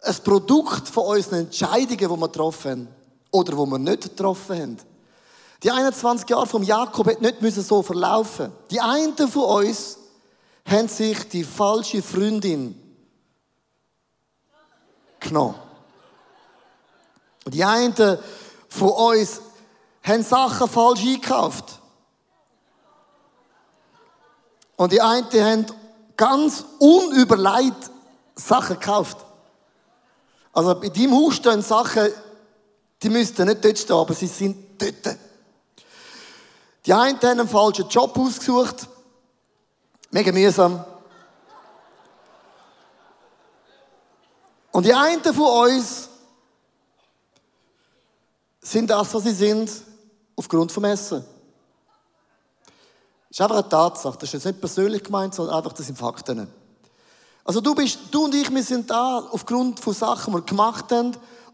ein 0.06 0.16
Produkt 0.24 0.88
von 0.88 1.04
unseren 1.16 1.40
Entscheidungen, 1.40 1.98
die 1.98 2.08
wir 2.08 2.28
getroffen 2.28 2.70
haben. 2.70 2.88
Oder 3.32 3.52
die 3.52 3.70
wir 3.70 3.78
nicht 3.78 4.02
getroffen 4.02 4.60
haben. 4.60 4.76
Die 5.62 5.70
21 5.70 6.28
Jahre 6.28 6.46
vom 6.46 6.62
Jakob 6.62 7.06
hätten 7.06 7.24
nicht 7.24 7.56
so 7.56 7.82
verlaufen. 7.82 8.52
Die 8.70 8.80
einen 8.80 9.16
von 9.16 9.42
uns 9.42 9.98
haben 10.64 10.88
sich 10.88 11.28
die 11.28 11.44
falsche 11.44 12.02
Freundin 12.02 12.80
genommen. 15.20 15.54
Die 17.46 17.64
einen 17.64 17.94
von 18.68 18.90
uns 18.90 19.40
haben 20.02 20.22
Sachen 20.22 20.68
falsch 20.68 21.00
eingekauft. 21.00 21.80
Und 24.76 24.92
die 24.92 25.00
einen 25.00 25.26
haben 25.32 25.66
ganz 26.16 26.64
unüberlegt 26.78 27.90
Sachen 28.34 28.78
gekauft. 28.78 29.25
Also 30.56 30.74
bei 30.74 30.88
deinem 30.88 31.12
Haus 31.12 31.36
stehen 31.36 31.60
Sachen, 31.60 32.10
die 33.02 33.10
müssten 33.10 33.46
nicht 33.46 33.62
dort 33.62 33.78
stehen, 33.78 33.94
aber 33.94 34.14
sie 34.14 34.26
sind 34.26 34.80
dort. 34.80 35.18
Die 36.86 36.94
einen 36.94 37.20
haben 37.20 37.40
einen 37.40 37.46
falschen 37.46 37.86
Job 37.90 38.16
ausgesucht. 38.16 38.88
Mega 40.10 40.32
mühsam. 40.32 40.82
Und 44.72 44.86
die 44.86 44.94
einen 44.94 45.22
von 45.22 45.68
uns 45.68 46.08
sind 48.62 48.88
das, 48.88 49.12
was 49.12 49.22
sie 49.24 49.32
sind, 49.32 49.70
aufgrund 50.36 50.72
vom 50.72 50.84
Essen. 50.84 51.22
Das 53.28 53.30
ist 53.30 53.40
einfach 53.42 53.56
eine 53.58 53.68
Tatsache. 53.68 54.16
Das 54.16 54.30
ist 54.30 54.32
jetzt 54.32 54.46
nicht 54.46 54.60
persönlich 54.60 55.04
gemeint, 55.04 55.34
sondern 55.34 55.56
einfach, 55.56 55.74
das 55.74 55.84
sind 55.84 55.98
Fakten. 55.98 56.50
Also 57.46 57.60
du 57.60 57.76
bist, 57.76 57.98
du 58.10 58.24
und 58.24 58.34
ich, 58.34 58.52
wir 58.52 58.62
sind 58.62 58.90
da 58.90 59.20
aufgrund 59.30 59.78
von 59.78 59.94
Sachen, 59.94 60.32
die 60.32 60.38
wir 60.38 60.42
gemacht 60.42 60.90
haben 60.90 61.12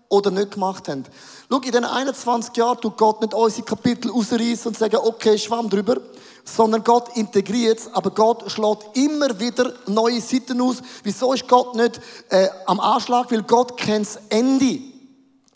oder 0.08 0.30
nicht 0.30 0.52
gemacht 0.52 0.88
haben. 0.88 1.04
Schau, 1.50 1.58
in 1.58 1.70
den 1.70 1.84
21 1.84 2.56
Jahren 2.56 2.80
tut 2.80 2.96
Gott 2.96 3.20
nicht 3.20 3.34
unsere 3.34 3.62
Kapitel 3.62 4.10
ausreißen 4.10 4.68
und 4.68 4.78
sagen, 4.78 4.96
okay, 4.96 5.36
schwamm 5.36 5.68
drüber, 5.68 5.98
sondern 6.44 6.82
Gott 6.82 7.14
integriert 7.14 7.80
es, 7.80 7.92
aber 7.92 8.10
Gott 8.10 8.50
schlägt 8.50 8.96
immer 8.96 9.38
wieder 9.38 9.74
neue 9.86 10.22
Seiten 10.22 10.62
aus. 10.62 10.76
Wieso 11.02 11.34
ist 11.34 11.46
Gott 11.46 11.74
nicht 11.74 12.00
äh, 12.30 12.48
am 12.64 12.80
Anschlag? 12.80 13.30
Weil 13.30 13.42
Gott 13.42 13.76
kennt 13.76 14.06
das 14.06 14.18
Ende. 14.30 14.80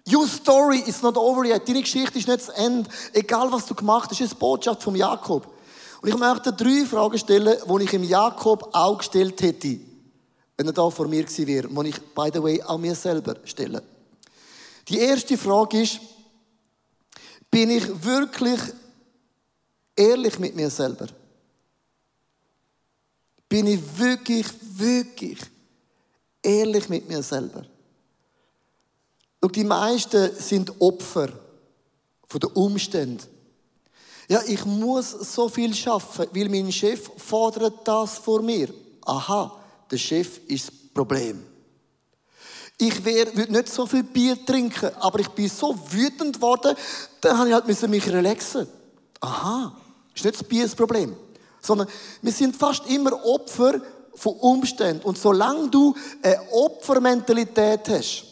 Your 0.07 0.27
story 0.27 0.81
is 0.87 1.01
not 1.01 1.17
over 1.17 1.47
yet. 1.47 1.67
Deine 1.67 1.81
Geschichte 1.81 2.19
ist 2.19 2.29
nicht 2.29 2.47
das 2.47 2.51
Ende. 2.51 2.91
Egal, 3.15 3.51
was 3.51 3.65
du 3.65 3.75
gemacht 3.75 4.11
hast, 4.11 4.21
ist 4.21 4.33
eine 4.33 4.39
Botschaft 4.39 4.83
vom 4.83 4.97
Jakob. 4.97 5.47
Und 6.03 6.09
ich 6.11 6.17
möchte 6.17 6.53
drei 6.53 6.85
Fragen 6.85 7.17
stellen, 7.19 7.57
die 7.67 7.85
ich 7.85 7.95
im 7.95 8.05
Jakob 8.05 8.69
auch 8.73 8.99
gestellt 8.99 9.41
hätte, 9.41 9.81
wenn 10.57 10.67
er 10.67 10.73
da 10.73 10.89
vor 10.91 11.07
mir 11.07 11.23
gewesen 11.23 11.47
wäre, 11.47 11.69
die 11.69 11.89
ich, 11.89 12.01
by 12.15 12.31
the 12.33 12.43
way, 12.43 12.63
auch 12.63 12.79
mir 12.79 12.95
selber 12.95 13.37
stelle. 13.45 13.83
Die 14.89 14.99
erste 14.99 15.37
Frage 15.37 15.83
ist, 15.83 16.01
bin 17.51 17.71
ich 17.71 18.05
wirklich 18.05 18.61
ehrlich 19.95 20.39
mit 20.39 20.55
mir 20.55 20.71
selber? 20.71 21.07
Bin 23.49 23.67
ich 23.67 23.81
wirklich, 23.99 24.47
wirklich 24.61 25.39
ehrlich 26.43 26.89
mit 26.89 27.09
mir 27.09 27.23
selber? 27.23 27.65
Und 29.41 29.55
die 29.55 29.65
meisten 29.65 30.35
sind 30.37 30.81
Opfer 30.81 31.29
von 32.27 32.41
den 32.41 32.51
Umständen. 32.51 33.27
Ja, 34.29 34.43
ich 34.47 34.65
muss 34.65 35.11
so 35.11 35.49
viel 35.49 35.73
schaffen, 35.73 36.27
weil 36.33 36.49
mein 36.49 36.73
Chef 36.73 37.11
fordert 37.17 37.87
das 37.87 38.19
vor 38.19 38.43
mir. 38.43 38.69
Aha, 39.05 39.63
der 39.91 39.99
Chef 39.99 40.41
ist 40.47 40.69
das 40.69 40.77
Problem. 40.93 41.45
Ich 42.79 43.05
würde 43.05 43.51
nicht 43.51 43.69
so 43.69 43.87
viel 43.87 44.03
Bier 44.03 44.45
trinken, 44.45 44.91
aber 45.01 45.21
ich 45.21 45.29
bin 45.29 45.49
so 45.49 45.79
wütend 45.91 46.35
geworden, 46.35 46.77
dann 47.21 47.39
habe 47.39 47.49
ich 47.49 47.55
halt 47.55 47.89
mich 47.89 48.07
relaxen. 48.07 48.69
Aha, 49.21 49.75
ist 50.15 50.25
nicht 50.25 50.39
das 50.39 50.47
Bier 50.47 50.65
das 50.65 50.75
Problem. 50.75 51.17
Sondern 51.61 51.89
wir 52.21 52.33
sind 52.33 52.55
fast 52.55 52.87
immer 52.87 53.25
Opfer 53.25 53.81
von 54.15 54.35
Umständen. 54.35 55.03
Und 55.05 55.17
solange 55.19 55.69
du 55.71 55.95
eine 56.23 56.41
Opfermentalität 56.53 57.89
hast, 57.89 58.26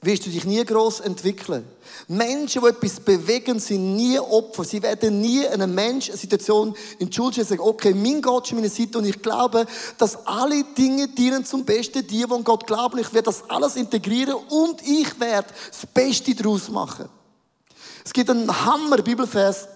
wirst 0.00 0.26
du 0.26 0.30
dich 0.30 0.44
nie 0.44 0.64
groß 0.64 1.00
entwickeln. 1.00 1.64
Menschen, 2.06 2.62
die 2.62 2.68
etwas 2.68 3.00
bewegen, 3.00 3.58
sind 3.58 3.96
nie 3.96 4.18
Opfer. 4.18 4.62
Sie 4.62 4.80
werden 4.80 5.20
nie 5.20 5.46
einen 5.46 5.74
Mensch, 5.74 6.08
eine 6.08 6.16
Situation 6.16 6.74
in 7.00 7.10
die 7.10 7.16
Schuld 7.16 7.34
sagen, 7.34 7.60
okay, 7.60 7.92
mein 7.92 8.22
Gott 8.22 8.46
ist 8.46 8.52
meine 8.52 8.68
Seite 8.68 8.98
und 8.98 9.06
ich 9.06 9.20
glaube, 9.20 9.66
dass 9.98 10.24
alle 10.26 10.62
Dinge 10.76 11.08
dienen 11.08 11.44
zum 11.44 11.64
Besten, 11.64 12.06
die, 12.06 12.24
die 12.24 12.30
an 12.30 12.44
Gott 12.44 12.66
glauben. 12.66 12.98
Ich 12.98 13.12
werde 13.12 13.26
das 13.26 13.48
alles 13.50 13.74
integrieren 13.74 14.34
und 14.34 14.80
ich 14.86 15.18
werde 15.18 15.48
das 15.68 15.86
Beste 15.86 16.34
daraus 16.34 16.68
machen. 16.68 17.08
Es 18.04 18.12
gibt 18.12 18.30
einen 18.30 18.64
Hammer-Bibelvers, 18.64 19.68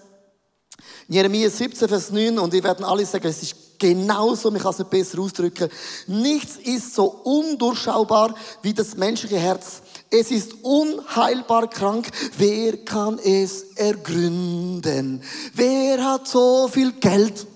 Jeremia 1.09 1.49
17, 1.49 1.89
Vers 1.89 2.11
9, 2.11 2.39
und 2.39 2.53
wir 2.53 2.63
werden 2.63 2.85
alle 2.85 3.05
sagen, 3.05 3.27
es 3.27 3.43
ist 3.43 3.55
genauso, 3.77 4.49
man 4.49 4.61
kann 4.61 4.71
es 4.71 4.79
nicht 4.79 4.89
besser 4.89 5.19
ausdrücken. 5.19 5.69
Nichts 6.07 6.55
ist 6.55 6.95
so 6.95 7.05
undurchschaubar 7.05 8.33
wie 8.61 8.73
das 8.73 8.95
menschliche 8.95 9.37
Herz. 9.37 9.81
Es 10.15 10.29
ist 10.29 10.53
unheilbar 10.61 11.67
krank. 11.67 12.07
Wer 12.37 12.85
kann 12.85 13.17
es 13.17 13.63
ergründen? 13.75 15.23
Wer 15.55 16.05
hat 16.05 16.27
so 16.27 16.67
viel 16.67 16.91
Geld? 16.91 17.47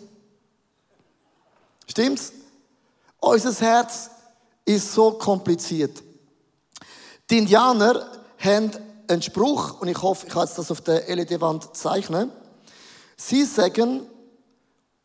Stimmt's? 1.87 2.33
Unser 3.19 3.53
Herz 3.63 4.09
ist 4.65 4.91
so 4.91 5.11
kompliziert. 5.11 6.01
Die 7.29 7.37
Indianer 7.37 8.23
haben 8.39 8.71
einen 9.07 9.21
Spruch, 9.21 9.79
und 9.79 9.87
ich 9.87 10.01
hoffe, 10.01 10.25
ich 10.25 10.33
kann 10.33 10.49
das 10.55 10.71
auf 10.71 10.81
der 10.81 11.15
LED-Wand 11.15 11.75
zeichnen. 11.75 12.31
Sie 13.15 13.45
sagen, 13.45 14.01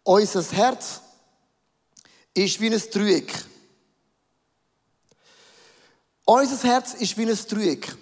unser 0.04 0.42
Herz 0.42 1.02
ist 2.32 2.58
wie 2.62 2.70
ein 2.70 2.82
Dreieck. 2.90 3.44
Unser 6.40 6.66
Herz 6.66 6.94
ist 6.94 7.18
wie 7.18 7.28
ein 7.28 7.38
Dreieck. 7.46 7.94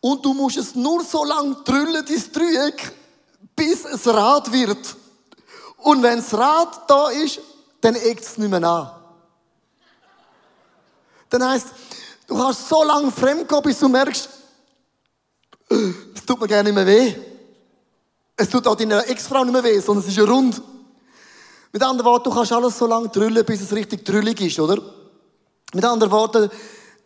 Und 0.00 0.24
du 0.24 0.32
musst 0.32 0.56
es 0.56 0.74
nur 0.74 1.04
so 1.04 1.24
lange 1.24 1.56
drüllen, 1.56 2.06
dieses 2.06 2.32
Dreieck, 2.32 2.90
bis 3.54 3.84
es 3.84 4.06
Rad 4.06 4.50
wird. 4.50 4.96
Und 5.76 6.02
wenn 6.02 6.16
das 6.16 6.32
Rad 6.32 6.88
da 6.88 7.10
ist, 7.10 7.38
dann 7.82 7.96
eckt 7.96 8.24
es 8.24 8.38
nicht 8.38 8.48
mehr 8.48 8.64
an. 8.64 8.90
Dann 11.28 11.46
heisst, 11.46 11.66
du 12.26 12.34
kannst 12.34 12.66
so 12.66 12.82
lange 12.82 13.12
fremdgehen, 13.12 13.62
bis 13.62 13.78
du 13.78 13.88
merkst, 13.88 14.30
es 15.68 16.24
tut 16.26 16.40
mir 16.40 16.48
gerne 16.48 16.72
nicht 16.72 16.74
mehr 16.74 16.86
weh. 16.86 17.14
Es 18.36 18.48
tut 18.48 18.66
auch 18.66 18.74
deiner 18.74 19.06
Ex-Frau 19.06 19.44
nicht 19.44 19.52
mehr 19.52 19.64
weh, 19.64 19.78
sondern 19.80 20.02
es 20.08 20.16
ist 20.16 20.26
rund. 20.26 20.62
Mit 21.72 21.82
anderen 21.82 22.06
Worten, 22.06 22.30
du 22.30 22.34
kannst 22.34 22.52
alles 22.52 22.78
so 22.78 22.86
lange 22.86 23.10
drüllen, 23.10 23.44
bis 23.44 23.60
es 23.60 23.72
richtig 23.72 24.02
drüllig 24.02 24.40
ist, 24.40 24.58
oder? 24.58 24.80
Mit 25.74 25.84
anderen 25.84 26.10
Worten, 26.10 26.50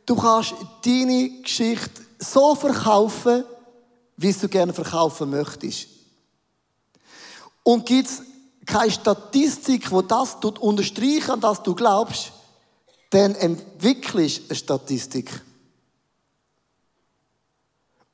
du 0.07 0.17
kannst 0.17 0.55
deine 0.85 1.31
Geschichte 1.43 2.03
so 2.19 2.55
verkaufen, 2.55 3.45
wie 4.17 4.33
du 4.33 4.49
gerne 4.49 4.73
verkaufen 4.73 5.31
möchtest. 5.31 5.89
Und 7.63 7.87
gibt 7.87 8.09
es 8.09 8.23
keine 8.67 8.91
Statistik, 8.91 9.91
wo 9.91 10.03
das 10.03 10.39
tut 10.41 10.59
unterstreichen, 10.59 11.41
dass 11.41 11.63
du 11.63 11.75
glaubst, 11.75 12.33
dann 13.11 13.35
entwickelst 13.35 14.39
du 14.39 14.45
eine 14.49 14.55
Statistik. 14.55 15.31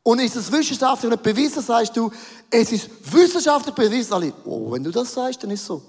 Und 0.03 0.18
ist 0.20 0.37
es 0.37 0.50
wissenschaftlich 0.50 1.11
nicht 1.11 1.22
bewiesen, 1.22 1.62
sagst 1.62 1.96
du, 1.96 2.11
es 2.50 2.72
ist 2.72 2.88
wissenschaftlich 3.12 3.74
bewiesen. 3.74 4.12
Alle, 4.12 4.33
oh, 4.44 4.72
wenn 4.72 4.83
du 4.83 4.90
das 4.90 5.12
sagst, 5.12 5.42
dann 5.42 5.50
ist 5.50 5.61
es 5.61 5.66
so. 5.66 5.83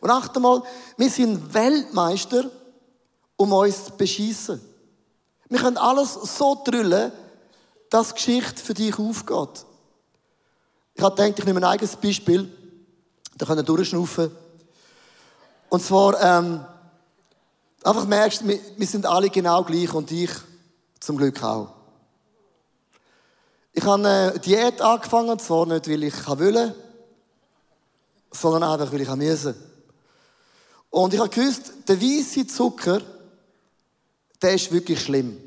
Und 0.00 0.10
achte 0.10 0.40
mal, 0.40 0.62
wir 0.96 1.10
sind 1.10 1.52
Weltmeister, 1.52 2.50
um 3.36 3.52
uns 3.52 3.84
zu 3.86 3.92
beschießen. 3.92 4.60
Wir 5.48 5.60
können 5.60 5.76
alles 5.76 6.14
so 6.14 6.62
drüllen, 6.64 7.12
dass 7.90 8.14
Geschichte 8.14 8.62
für 8.62 8.74
dich 8.74 8.98
aufgeht. 8.98 9.64
Ich 10.94 11.02
habe 11.02 11.16
gedacht, 11.16 11.38
ich 11.38 11.44
nehme 11.44 11.60
ein 11.60 11.64
eigenes 11.64 11.96
Beispiel. 11.96 12.52
Da 13.36 13.46
können 13.46 13.58
wir 13.58 13.64
durchschnaufen. 13.64 14.30
Und 15.68 15.82
zwar, 15.82 16.20
ähm, 16.20 16.64
einfach 17.82 18.06
merkst, 18.06 18.46
wir, 18.46 18.58
wir 18.76 18.86
sind 18.86 19.06
alle 19.06 19.30
genau 19.30 19.62
gleich 19.64 19.92
und 19.94 20.10
ich 20.10 20.30
zum 21.00 21.16
Glück 21.16 21.42
auch. 21.42 21.74
Ich 23.72 23.84
habe 23.84 23.94
eine 23.94 24.38
Diät 24.40 24.80
angefangen, 24.80 25.38
zwar 25.38 25.66
nicht, 25.66 25.88
weil 25.88 26.02
ich 26.02 26.28
will, 26.38 26.74
sondern 28.32 28.64
einfach, 28.64 28.92
weil 28.92 29.02
ich 29.02 29.14
müssen. 29.14 29.54
Und 30.90 31.14
ich 31.14 31.20
habe 31.20 31.28
gewusst, 31.28 31.72
der 31.86 32.00
weiße 32.00 32.46
Zucker, 32.46 33.00
der 34.40 34.54
ist 34.54 34.72
wirklich 34.72 35.00
schlimm. 35.00 35.38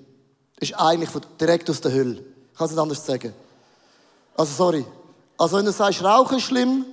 Ist 0.59 0.73
eigentlich 0.73 1.09
direkt 1.39 1.69
aus 1.69 1.81
der 1.81 1.91
Hölle. 1.91 2.23
Ich 2.51 2.57
kann 2.57 2.65
es 2.65 2.71
nicht 2.71 2.79
anders 2.79 3.05
sagen. 3.05 3.33
Also, 4.35 4.53
sorry. 4.53 4.85
Also, 5.37 5.57
wenn 5.57 5.65
du 5.65 5.71
sagst, 5.71 6.03
Rauchen 6.03 6.37
ist 6.37 6.43
schlimm, 6.43 6.85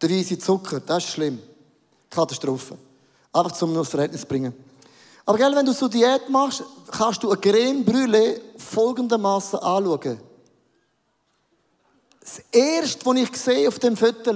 der 0.00 0.10
weiße 0.10 0.38
Zucker, 0.38 0.80
das 0.80 1.04
ist 1.04 1.10
schlimm. 1.10 1.38
Katastrophe. 2.10 2.76
Einfach 3.32 3.52
zum 3.52 3.74
das 3.74 3.88
Verhältnis 3.88 4.26
bringen. 4.26 4.52
Aber 5.24 5.38
gell, 5.38 5.54
wenn 5.54 5.66
du 5.66 5.72
so 5.72 5.86
Diät 5.86 6.28
machst, 6.28 6.64
kannst 6.90 7.22
du 7.22 7.30
eine 7.30 7.40
Creme 7.40 7.84
Brûlée 7.84 8.40
folgendermaßen 8.56 9.60
anschauen. 9.60 10.18
Das 12.20 12.42
erste, 12.50 13.06
was 13.06 13.16
ich 13.16 13.36
sehe 13.36 13.68
auf 13.68 13.78
dem 13.78 13.96
Foto, 13.96 14.32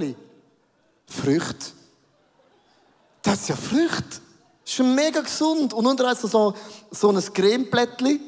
Früchte. 1.07 1.67
Das 3.23 3.41
ist 3.41 3.49
ja 3.49 3.57
Früchte. 3.57 4.21
Ist 4.75 4.85
mega 4.85 5.21
gesund. 5.21 5.73
Und 5.73 5.87
unter 5.87 6.09
anderem 6.09 6.29
so, 6.29 6.55
so 6.91 7.11
ein 7.11 7.33
Cremeblättchen. 7.33 8.21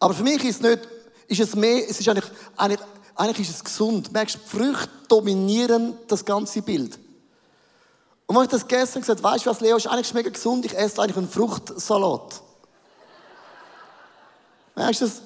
Aber 0.00 0.14
für 0.14 0.24
mich 0.24 0.42
ist 0.44 0.56
es 0.56 0.62
nicht, 0.62 0.88
ist 1.28 1.40
es 1.40 1.54
mehr, 1.54 1.88
es 1.88 2.00
ist 2.00 2.08
eigentlich, 2.08 2.30
eigentlich, 2.56 2.80
eigentlich 3.14 3.48
ist 3.48 3.54
es 3.54 3.62
gesund. 3.62 4.12
Merkst, 4.12 4.36
die 4.36 4.56
Früchte 4.56 4.88
dominieren 5.06 5.94
das 6.08 6.24
ganze 6.24 6.62
Bild. 6.62 6.98
Und 8.26 8.34
wenn 8.34 8.44
ich 8.44 8.48
das 8.48 8.66
gestern 8.66 9.02
gesagt 9.02 9.22
weißt 9.22 9.46
du 9.46 9.50
was, 9.50 9.60
Leo, 9.60 9.76
ist 9.76 9.86
eigentlich 9.86 10.14
mega 10.14 10.30
gesund, 10.30 10.64
ich 10.64 10.76
esse 10.76 11.00
eigentlich 11.00 11.16
einen 11.16 11.28
Fruchtsalat. 11.28 12.42
Merkst 14.74 15.02
du 15.02 15.04
das? 15.04 15.22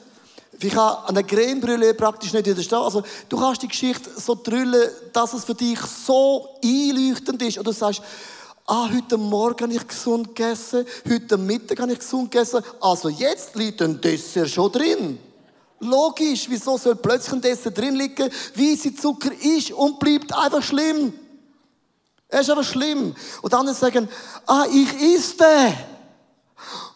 Ich 0.61 0.73
kann 0.73 0.97
an 1.07 1.15
der 1.15 1.25
Cremebrille 1.25 1.95
praktisch 1.95 2.33
nicht 2.33 2.47
widerstehen. 2.47 2.79
Also, 2.79 3.03
du 3.29 3.39
kannst 3.39 3.63
die 3.63 3.69
Geschichte 3.69 4.11
so 4.19 4.35
drüllen, 4.35 4.91
dass 5.13 5.33
es 5.33 5.45
für 5.45 5.55
dich 5.55 5.81
so 5.81 6.59
einleuchtend 6.63 7.43
ist. 7.43 7.59
Oder 7.59 7.71
du 7.71 7.73
sagst, 7.73 8.03
ah, 8.67 8.89
heute 8.91 9.17
Morgen 9.17 9.65
habe 9.65 9.75
ich 9.75 9.87
gesund 9.87 10.35
gegessen, 10.35 10.87
heute 11.09 11.37
Mittag 11.37 11.81
habe 11.81 11.93
ich 11.93 11.99
gesund 11.99 12.31
gegessen, 12.31 12.63
also 12.81 13.09
jetzt 13.09 13.55
liegt 13.55 13.83
ein 13.83 14.01
Dessert 14.01 14.49
schon 14.49 14.73
drin. 14.73 15.19
Logisch, 15.81 16.47
wieso 16.49 16.79
soll 16.79 16.97
plötzlich 16.97 17.35
ein 17.35 17.41
Dessert 17.41 17.77
drin 17.77 17.97
liegen? 17.97 18.31
Weiße 18.55 18.95
Zucker 18.95 19.33
ist 19.33 19.73
und 19.73 19.99
bleibt 19.99 20.33
einfach 20.33 20.63
schlimm. 20.63 21.13
Er 22.29 22.41
ist 22.41 22.51
einfach 22.51 22.65
schlimm. 22.65 23.15
Und 23.43 23.55
andere 23.55 23.75
sagen, 23.75 24.09
ah, 24.47 24.65
ich 24.71 24.93
isse 25.01 25.37
den. 25.37 25.75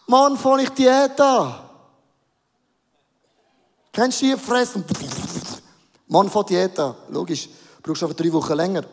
Morgen 0.07 0.37
fange 0.37 0.63
ich 0.63 0.69
Diät 0.69 1.21
an. 1.21 1.53
Kennst 3.91 4.21
du 4.21 4.25
die 4.25 4.37
fressen? 4.37 4.83
Mann 6.07 6.29
von 6.29 6.45
Diät 6.45 6.79
an. 6.79 6.95
Logisch. 7.09 7.47
Brauchst 7.83 8.01
aber 8.01 8.15
drei 8.15 8.33
Wochen 8.33 8.53
länger. 8.53 8.83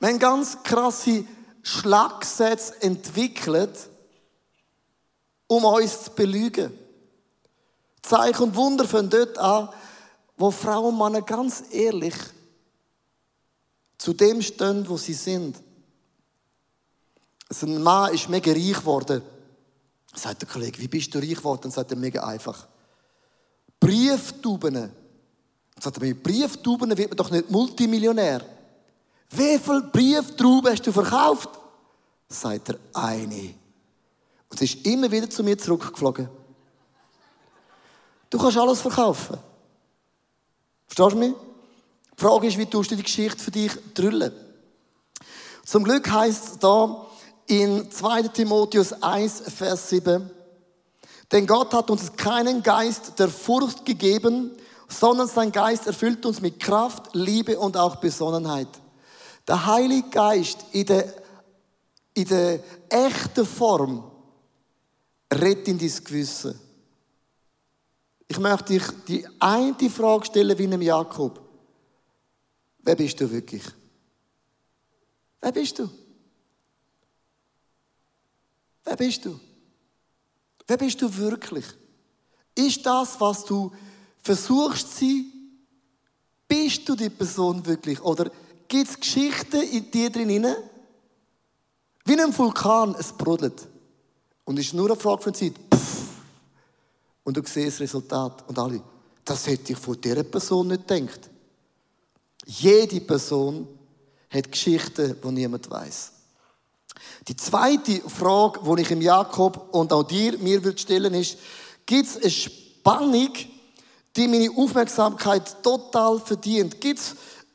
Haben 0.00 0.18
ganz 0.18 0.62
krasse 0.62 1.24
Schlagsätze 1.68 2.80
entwickelt, 2.80 3.90
um 5.46 5.64
uns 5.64 6.04
zu 6.04 6.10
belügen. 6.12 6.72
Zeichen 8.02 8.42
und 8.44 8.56
Wunder 8.56 8.86
fangen 8.86 9.10
dort 9.10 9.36
an, 9.36 9.68
wo 10.36 10.50
Frauen 10.50 10.94
und 10.94 10.98
Männer 10.98 11.22
ganz 11.22 11.64
ehrlich 11.70 12.14
zu 13.98 14.14
dem 14.14 14.40
stehen, 14.40 14.88
wo 14.88 14.96
sie 14.96 15.12
sind. 15.12 15.56
Also 17.50 17.66
ein 17.66 17.82
Mann 17.82 18.14
ist 18.14 18.28
mega 18.28 18.52
reich 18.52 18.78
geworden. 18.78 19.20
Sagt 20.14 20.42
der 20.42 20.48
Kollege, 20.48 20.78
wie 20.78 20.88
bist 20.88 21.14
du 21.14 21.18
reich 21.18 21.34
geworden? 21.34 21.62
Dann 21.62 21.72
sagt 21.72 21.90
er, 21.90 21.96
mega 21.96 22.24
einfach. 22.24 22.66
Brieftuben. 23.78 24.74
Dann 24.74 24.92
sagt 25.80 25.98
er, 25.98 26.02
mit 26.02 26.22
Brieftuben 26.22 26.96
wird 26.96 27.10
man 27.10 27.16
doch 27.16 27.30
nicht 27.30 27.50
Multimillionär. 27.50 28.42
Wie 29.30 29.58
viele 29.58 29.82
Brieftrauben 29.82 30.72
hast 30.72 30.86
du 30.86 30.92
verkauft? 30.92 31.57
Sagt 32.28 32.70
er, 32.70 32.78
eine. 32.92 33.54
Und 34.50 34.58
sie 34.58 34.64
ist 34.64 34.86
immer 34.86 35.10
wieder 35.10 35.28
zu 35.28 35.42
mir 35.42 35.56
zurückgeflogen. 35.56 36.28
Du 38.30 38.38
kannst 38.38 38.58
alles 38.58 38.80
verkaufen. 38.80 39.38
Verstehst 40.86 41.12
du 41.12 41.18
mich? 41.18 41.34
Die 42.12 42.22
Frage 42.22 42.46
ist, 42.48 42.58
wie 42.58 42.66
tust 42.66 42.90
du 42.90 42.96
die 42.96 43.02
Geschichte 43.02 43.38
für 43.38 43.50
dich 43.50 43.72
drüllen? 43.94 44.32
Zum 45.64 45.84
Glück 45.84 46.10
heißt 46.10 46.44
es 46.48 46.58
da 46.58 47.06
in 47.46 47.90
2. 47.90 48.22
Timotheus 48.28 48.92
1, 49.02 49.42
Vers 49.54 49.88
7, 49.90 50.30
denn 51.30 51.46
Gott 51.46 51.74
hat 51.74 51.90
uns 51.90 52.14
keinen 52.16 52.62
Geist 52.62 53.18
der 53.18 53.28
Furcht 53.28 53.84
gegeben, 53.84 54.50
sondern 54.88 55.28
sein 55.28 55.52
Geist 55.52 55.86
erfüllt 55.86 56.24
uns 56.24 56.40
mit 56.40 56.58
Kraft, 56.58 57.10
Liebe 57.12 57.58
und 57.58 57.76
auch 57.76 57.96
Besonnenheit. 57.96 58.68
Der 59.46 59.66
Heilige 59.66 60.08
Geist 60.08 60.64
in 60.72 60.86
der, 60.86 61.04
in 62.18 62.24
der 62.24 62.60
echten 62.88 63.46
Form 63.46 64.10
rettet 65.32 65.68
in 65.68 65.78
dein 65.78 66.04
Gewissen. 66.04 66.58
Ich 68.26 68.38
möchte 68.38 68.74
dich 68.74 68.82
die 69.06 69.26
eine 69.38 69.90
Frage 69.90 70.26
stellen 70.26 70.58
wie 70.58 70.64
einem 70.64 70.82
Jakob. 70.82 71.40
Wer 72.80 72.96
bist 72.96 73.20
du 73.20 73.30
wirklich? 73.30 73.62
Wer 75.40 75.52
bist 75.52 75.78
du? 75.78 75.88
Wer 78.84 78.96
bist 78.96 79.24
du? 79.24 79.38
Wer 80.66 80.76
bist 80.76 81.00
du 81.00 81.16
wirklich? 81.16 81.66
Ist 82.54 82.84
das, 82.84 83.20
was 83.20 83.44
du 83.44 83.70
versuchst 84.22 84.98
zu 84.98 85.04
sein? 85.04 85.32
Bist 86.48 86.88
du 86.88 86.96
die 86.96 87.10
Person 87.10 87.64
wirklich? 87.64 88.00
Oder 88.02 88.30
gibt 88.66 88.88
es 88.88 88.98
Geschichten 88.98 89.62
in 89.62 89.90
dir 89.90 90.10
drin? 90.10 90.46
Wie 92.08 92.14
in 92.14 92.20
einem 92.20 92.38
Vulkan, 92.38 92.96
es 92.98 93.12
brodelt. 93.12 93.68
Und 94.46 94.58
es 94.58 94.68
ist 94.68 94.72
nur 94.72 94.86
eine 94.86 94.98
Frage 94.98 95.24
von 95.24 95.34
Zeit. 95.34 95.52
Und 97.22 97.36
du 97.36 97.42
siehst 97.44 97.74
das 97.74 97.80
Resultat. 97.80 98.48
Und 98.48 98.58
alle, 98.58 98.80
das 99.26 99.46
hätte 99.46 99.74
ich 99.74 99.78
von 99.78 100.00
dieser 100.00 100.24
Person 100.24 100.68
nicht 100.68 100.88
gedacht. 100.88 101.28
Jede 102.46 103.02
Person 103.02 103.68
hat 104.30 104.50
Geschichten, 104.50 105.16
die 105.22 105.28
niemand 105.32 105.70
weiß. 105.70 106.12
Die 107.28 107.36
zweite 107.36 108.00
Frage, 108.08 108.60
die 108.64 108.80
ich 108.80 108.90
im 108.90 109.02
Jakob 109.02 109.68
und 109.74 109.92
auch 109.92 110.02
dir 110.02 110.38
mir 110.38 110.64
würde 110.64 110.78
stellen, 110.78 111.12
ist, 111.12 111.36
gibt 111.84 112.08
es 112.08 112.16
eine 112.16 112.30
Spannung, 112.30 113.34
die 114.16 114.28
meine 114.28 114.50
Aufmerksamkeit 114.56 115.62
total 115.62 116.20
verdient? 116.20 116.80
Gibt 116.80 117.00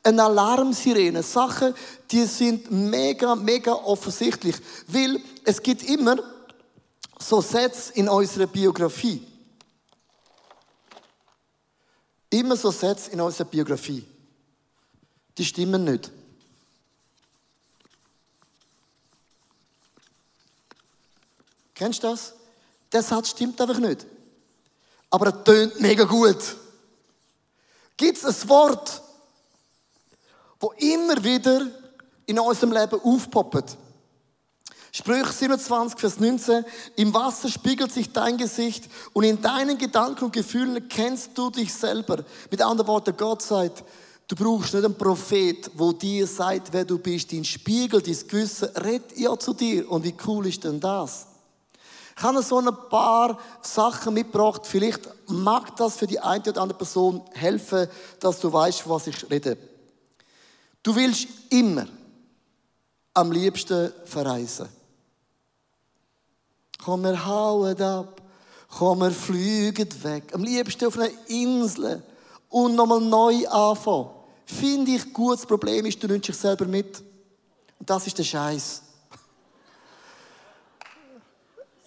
eine 0.04 0.22
Alarmsirene? 0.22 1.22
Sachen, 1.22 1.74
die 2.10 2.24
sind 2.26 2.70
mega, 2.70 3.34
mega 3.34 3.72
offensichtlich. 3.72 4.56
Weil 4.86 5.20
es 5.44 5.62
gibt 5.62 5.82
immer 5.82 6.16
so 7.18 7.40
Sätze 7.40 7.92
in 7.94 8.08
unserer 8.08 8.46
Biografie. 8.46 9.26
Immer 12.30 12.56
so 12.56 12.70
Sätze 12.70 13.10
in 13.10 13.20
unserer 13.20 13.48
Biografie. 13.48 14.04
Die 15.38 15.44
stimmen 15.44 15.84
nicht. 15.84 16.10
Kennst 21.74 22.02
du 22.02 22.08
das? 22.08 22.34
Der 22.92 23.02
Satz 23.02 23.30
stimmt 23.30 23.60
einfach 23.60 23.78
nicht. 23.78 24.06
Aber 25.10 25.26
er 25.26 25.44
tönt 25.44 25.80
mega 25.80 26.04
gut. 26.04 26.56
Gibt 27.96 28.18
es 28.18 28.24
ein 28.24 28.48
Wort, 28.48 29.02
wo 30.60 30.72
immer 30.78 31.22
wieder 31.22 31.66
in 32.26 32.38
unserem 32.38 32.72
Leben 32.72 33.00
aufpoppen. 33.02 33.64
Sprüche 34.96 35.32
27, 35.32 35.98
Vers 35.98 36.20
19. 36.20 36.64
Im 36.94 37.12
Wasser 37.12 37.48
spiegelt 37.48 37.90
sich 37.90 38.12
dein 38.12 38.36
Gesicht 38.36 38.84
und 39.12 39.24
in 39.24 39.42
deinen 39.42 39.76
Gedanken 39.76 40.26
und 40.26 40.32
Gefühlen 40.32 40.88
kennst 40.88 41.36
du 41.36 41.50
dich 41.50 41.74
selber. 41.74 42.24
Mit 42.48 42.62
anderen 42.62 42.86
Worten, 42.86 43.16
Gott 43.16 43.42
sagt, 43.42 43.82
du 44.28 44.36
brauchst 44.36 44.72
nicht 44.72 44.84
einen 44.84 44.96
Prophet, 44.96 45.68
wo 45.74 45.92
dir 45.92 46.28
sagt, 46.28 46.72
wer 46.72 46.84
du 46.84 46.98
bist. 46.98 47.32
Dein 47.32 47.44
Spiegel, 47.44 48.00
dein 48.00 48.16
Gewissen, 48.28 48.68
redet 48.76 49.18
ja 49.18 49.36
zu 49.36 49.52
dir. 49.52 49.90
Und 49.90 50.04
wie 50.04 50.14
cool 50.28 50.46
ist 50.46 50.62
denn 50.62 50.78
das? 50.78 51.26
Ich 52.16 52.22
habe 52.22 52.40
so 52.40 52.58
ein 52.58 52.68
paar 52.88 53.36
Sachen 53.62 54.14
mitgebracht. 54.14 54.62
Vielleicht 54.64 55.08
mag 55.26 55.74
das 55.74 55.96
für 55.96 56.06
die 56.06 56.20
eine 56.20 56.44
oder 56.44 56.62
andere 56.62 56.78
Person 56.78 57.20
helfen, 57.32 57.88
dass 58.20 58.38
du 58.38 58.52
weißt, 58.52 58.88
was 58.88 59.08
ich 59.08 59.28
rede. 59.28 59.58
Du 60.84 60.94
willst 60.94 61.26
immer 61.48 61.86
am 63.14 63.32
liebsten 63.32 63.90
verreisen. 64.04 64.68
Komm, 66.84 67.04
wir 67.04 67.24
hauen 67.24 67.80
ab. 67.80 68.20
Komm, 68.68 69.00
wir 69.00 69.10
fliegen 69.10 69.88
weg. 70.04 70.24
Am 70.34 70.44
liebsten 70.44 70.86
auf 70.86 70.98
einer 70.98 71.10
Insel. 71.28 72.02
Und 72.50 72.74
nochmal 72.74 73.00
neu 73.00 73.48
anfangen. 73.48 74.10
Finde 74.44 74.92
ich 74.92 75.10
gut. 75.10 75.38
Das 75.38 75.46
Problem 75.46 75.86
ist, 75.86 76.02
du 76.02 76.06
nimmst 76.06 76.28
dich 76.28 76.36
selber 76.36 76.66
mit. 76.66 77.02
Und 77.80 77.88
das 77.88 78.06
ist 78.06 78.18
der 78.18 78.24
Scheiß. 78.24 78.82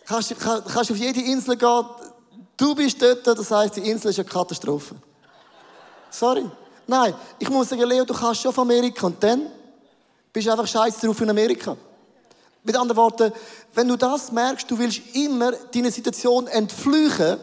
Kannst, 0.05 0.39
kann, 0.39 0.63
kannst 0.65 0.89
auf 0.89 0.97
jede 0.97 1.21
Insel 1.21 1.55
gehen. 1.55 1.85
Du 2.55 2.73
bist 2.73 2.99
dort, 2.99 3.27
das 3.27 3.51
heisst, 3.51 3.75
die 3.75 3.87
Insel 3.87 4.09
ist 4.09 4.17
eine 4.17 4.27
Katastrophe. 4.27 4.95
Sorry. 6.09 6.49
Nein, 6.87 7.13
ich 7.37 7.49
muss 7.49 7.69
sagen, 7.69 7.83
Leo, 7.83 8.05
du 8.05 8.13
kannst 8.13 8.41
schon 8.41 8.49
auf 8.49 8.59
Amerika 8.59 9.05
und 9.07 9.21
dann 9.21 9.51
bist 10.31 10.47
du 10.47 10.51
einfach 10.51 10.67
scheiße 10.67 11.05
drauf 11.05 11.19
in 11.19 11.29
Amerika. 11.29 11.75
Mit 12.63 12.75
anderen 12.75 12.97
Worten, 12.97 13.33
wenn 13.73 13.87
du 13.87 13.97
das 13.97 14.31
merkst, 14.31 14.69
du 14.71 14.77
willst 14.79 15.01
immer 15.13 15.51
deine 15.51 15.91
Situation 15.91 16.47
entflüchen, 16.47 17.37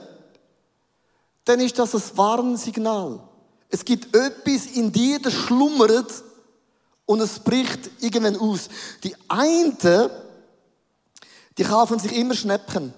dann 1.44 1.60
ist 1.60 1.78
das 1.78 1.94
ein 1.94 2.16
Warnsignal. 2.16 3.20
Es 3.68 3.84
gibt 3.84 4.14
etwas 4.16 4.66
in 4.66 4.90
dir, 4.90 5.18
das 5.20 5.34
schlummert 5.34 6.10
und 7.06 7.20
es 7.20 7.38
bricht 7.38 7.90
irgendwann 8.00 8.36
aus. 8.36 8.68
Die 9.02 9.14
einen, 9.28 9.76
die 11.58 11.64
kaufen 11.64 11.98
sich 11.98 12.16
immer 12.16 12.34
Schnäppchen. 12.34 12.94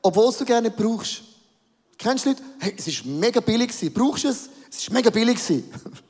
Obwohl 0.00 0.32
du 0.32 0.44
gerne 0.44 0.70
brauchst. 0.70 1.35
Kennst 1.98 2.24
du 2.24 2.30
Leute? 2.30 2.42
Hey, 2.58 2.74
es 2.76 2.86
ist 2.86 3.04
mega 3.04 3.40
billig 3.40 3.68
gewesen. 3.68 3.92
Brauchst 3.92 4.24
du 4.24 4.28
es? 4.28 4.50
Es 4.70 4.78
ist 4.78 4.90
mega 4.90 5.10
billig 5.10 5.36
gewesen. 5.36 5.72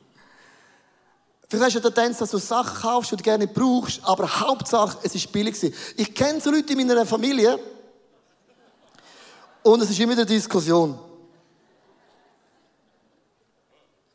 Vielleicht 1.49 1.75
hast 1.75 1.75
du 1.75 1.79
den 1.79 1.93
Tendenz, 1.93 2.17
dass 2.17 2.31
du 2.31 2.37
Sachen 2.39 2.81
kaufst, 2.81 3.11
die 3.11 3.15
du 3.15 3.23
gerne 3.23 3.47
brauchst, 3.47 4.03
aber 4.03 4.27
Hauptsache, 4.41 4.97
es 5.03 5.15
ist 5.15 5.31
billig 5.31 5.55
gewesen. 5.55 5.73
Ich 5.95 6.13
kenne 6.13 6.41
so 6.41 6.51
Leute 6.51 6.73
in 6.73 6.85
meiner 6.85 7.05
Familie 7.05 7.57
und 9.63 9.81
es 9.81 9.89
ist 9.89 9.99
immer 9.99 10.11
eine 10.11 10.25
Diskussion. 10.25 10.99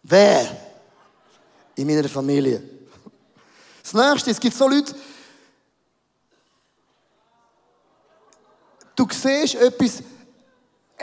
Wer 0.02 0.58
in 1.74 1.86
meiner 1.86 2.08
Familie? 2.08 2.62
Das 3.82 3.94
nächste, 3.94 4.30
es 4.30 4.40
gibt 4.40 4.54
so 4.54 4.68
Leute, 4.68 4.94
du 8.94 9.06
siehst 9.10 9.54
etwas, 9.54 10.02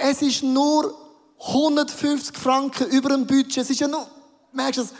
es 0.01 0.21
ist 0.21 0.43
nur 0.43 0.95
150 1.39 2.37
Franken 2.37 2.87
über 2.87 3.09
dem 3.09 3.25
Budget, 3.25 3.57
es 3.57 3.69
ist 3.69 3.79
ja 3.79 3.87
nur, 3.87 4.07
merkst 4.51 4.79
du 4.79 4.81
das? 4.83 4.93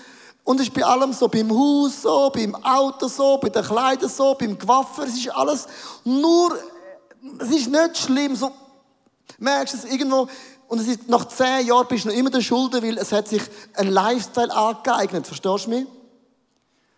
Und 0.44 0.60
es 0.60 0.68
ist 0.68 0.74
bei 0.74 0.84
allem 0.84 1.14
so, 1.14 1.28
beim 1.28 1.52
Haus 1.52 2.02
so, 2.02 2.30
beim 2.34 2.56
Auto 2.56 3.08
so, 3.08 3.38
bei 3.38 3.50
den 3.50 3.64
Kleidern 3.64 4.10
so, 4.10 4.34
beim 4.36 4.58
Gewaffer, 4.58 5.04
es 5.04 5.16
ist 5.16 5.30
alles 5.30 5.68
nur, 6.04 6.58
es 7.40 7.50
ist 7.50 7.68
nicht 7.68 7.98
schlimm, 7.98 8.36
so, 8.36 8.52
merkst 9.38 9.74
du 9.74 9.78
es 9.78 9.86
irgendwo, 9.86 10.28
und 10.68 10.80
es 10.80 10.88
ist, 10.88 11.10
nach 11.10 11.28
zehn 11.28 11.68
Jahren 11.68 11.88
bist 11.88 12.06
du 12.06 12.10
noch 12.10 12.16
immer 12.16 12.30
der 12.30 12.42
Schulden, 12.42 12.82
weil 12.84 12.98
es 12.98 13.12
hat 13.12 13.28
sich 13.28 13.42
ein 13.76 13.88
Lifestyle 13.92 14.54
angeeignet, 14.54 15.26
verstehst 15.26 15.66
du 15.66 15.72
mich? 15.72 15.88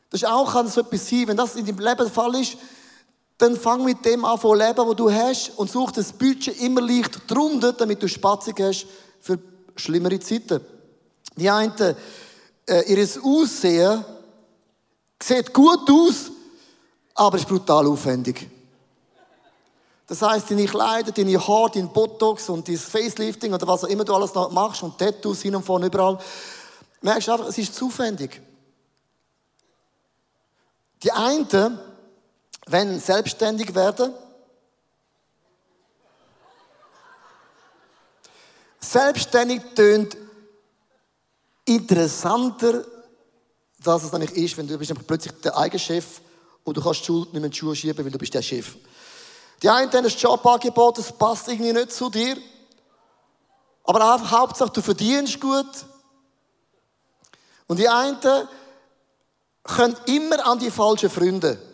Das 0.10 0.22
ist 0.22 0.28
auch 0.28 0.52
kann 0.52 0.68
so 0.68 0.82
etwas 0.82 1.10
sein, 1.10 1.28
wenn 1.28 1.38
das 1.38 1.56
in 1.56 1.66
deinem 1.66 1.80
Leben 1.80 1.98
der 1.98 2.10
Fall 2.10 2.36
ist, 2.36 2.58
dann 3.42 3.58
fang 3.58 3.84
mit 3.84 4.06
dem 4.06 4.24
an 4.24 4.40
zu 4.40 4.54
leben, 4.54 4.88
was 4.88 4.96
du 4.96 5.12
hast 5.12 5.58
und 5.58 5.70
such 5.70 5.92
das 5.92 6.14
Budget 6.14 6.62
immer 6.62 6.82
leicht 6.82 7.30
drunter, 7.30 7.74
damit 7.74 8.02
du 8.02 8.08
Spatzig 8.08 8.60
hast 8.60 8.86
für 9.20 9.40
schlimmere 9.76 10.20
Zeiten. 10.20 10.62
Die 11.36 11.50
einen, 11.50 11.74
äh, 12.68 12.82
ihr 12.88 13.08
Aussehen 13.24 14.06
sieht 15.22 15.54
gut 15.54 15.90
aus, 15.90 16.32
aber 17.16 17.38
ist 17.38 17.48
brutal 17.48 17.88
aufwendig. 17.88 18.48
Das 20.06 20.22
heißt, 20.22 20.52
deine 20.52 20.66
Kleider, 20.66 21.12
deine 21.12 21.48
Haare, 21.48 21.72
dein 21.74 21.92
Botox 21.92 22.50
und 22.50 22.68
dein 22.68 22.78
Facelifting 22.78 23.54
oder 23.54 23.66
was 23.66 23.86
auch 23.86 23.88
immer 23.88 24.04
du 24.04 24.14
alles 24.14 24.34
noch 24.34 24.52
machst 24.52 24.84
und 24.84 24.98
Tattoos 24.98 25.42
hin 25.42 25.56
und 25.56 25.64
vorne 25.64 25.88
überall, 25.88 26.20
merkst 27.02 27.28
du 27.28 27.32
einfach, 27.32 27.48
es 27.48 27.58
ist 27.58 27.74
zu 27.74 27.88
aufwendig. 27.88 28.42
Die 31.02 31.12
einen, 31.12 31.80
wenn 32.68 33.00
selbstständig 33.00 33.74
werden, 33.74 34.14
selbstständig 38.80 39.62
tönt 39.76 40.18
interessanter, 41.66 42.86
dass 43.84 44.04
es 44.04 44.14
eigentlich 44.14 44.36
ist, 44.36 44.58
wenn 44.58 44.68
du 44.68 44.78
bist 44.78 44.94
plötzlich 45.08 45.34
der 45.42 45.58
eigene 45.58 45.80
Chef 45.80 46.22
und 46.64 46.78
du 46.78 46.82
kannst 46.82 47.02
die 47.02 47.06
Schuld 47.06 47.34
nicht 47.34 47.34
mehr 47.34 47.46
in 47.46 47.52
die 47.52 47.58
Schuhe 47.58 47.76
schieben, 47.76 48.04
weil 48.04 48.12
du 48.12 48.18
bist 48.18 48.34
der 48.34 48.42
Chef. 48.42 48.76
Die 49.62 49.70
einen 49.70 49.92
haben 49.92 50.06
ein 50.06 50.12
Jobangebot, 50.12 50.98
das 50.98 51.12
passt 51.12 51.48
irgendwie 51.48 51.74
nicht 51.74 51.92
zu 51.92 52.10
dir. 52.10 52.36
Aber 53.84 54.14
einfach 54.14 54.32
Hauptsache, 54.32 54.72
du 54.72 54.82
verdienst 54.82 55.40
gut. 55.40 55.68
Und 57.68 57.78
die 57.78 57.88
einen 57.88 58.18
können 59.64 59.96
immer 60.06 60.46
an 60.46 60.60
die 60.60 60.72
falschen 60.72 61.10
Freunde. 61.10 61.71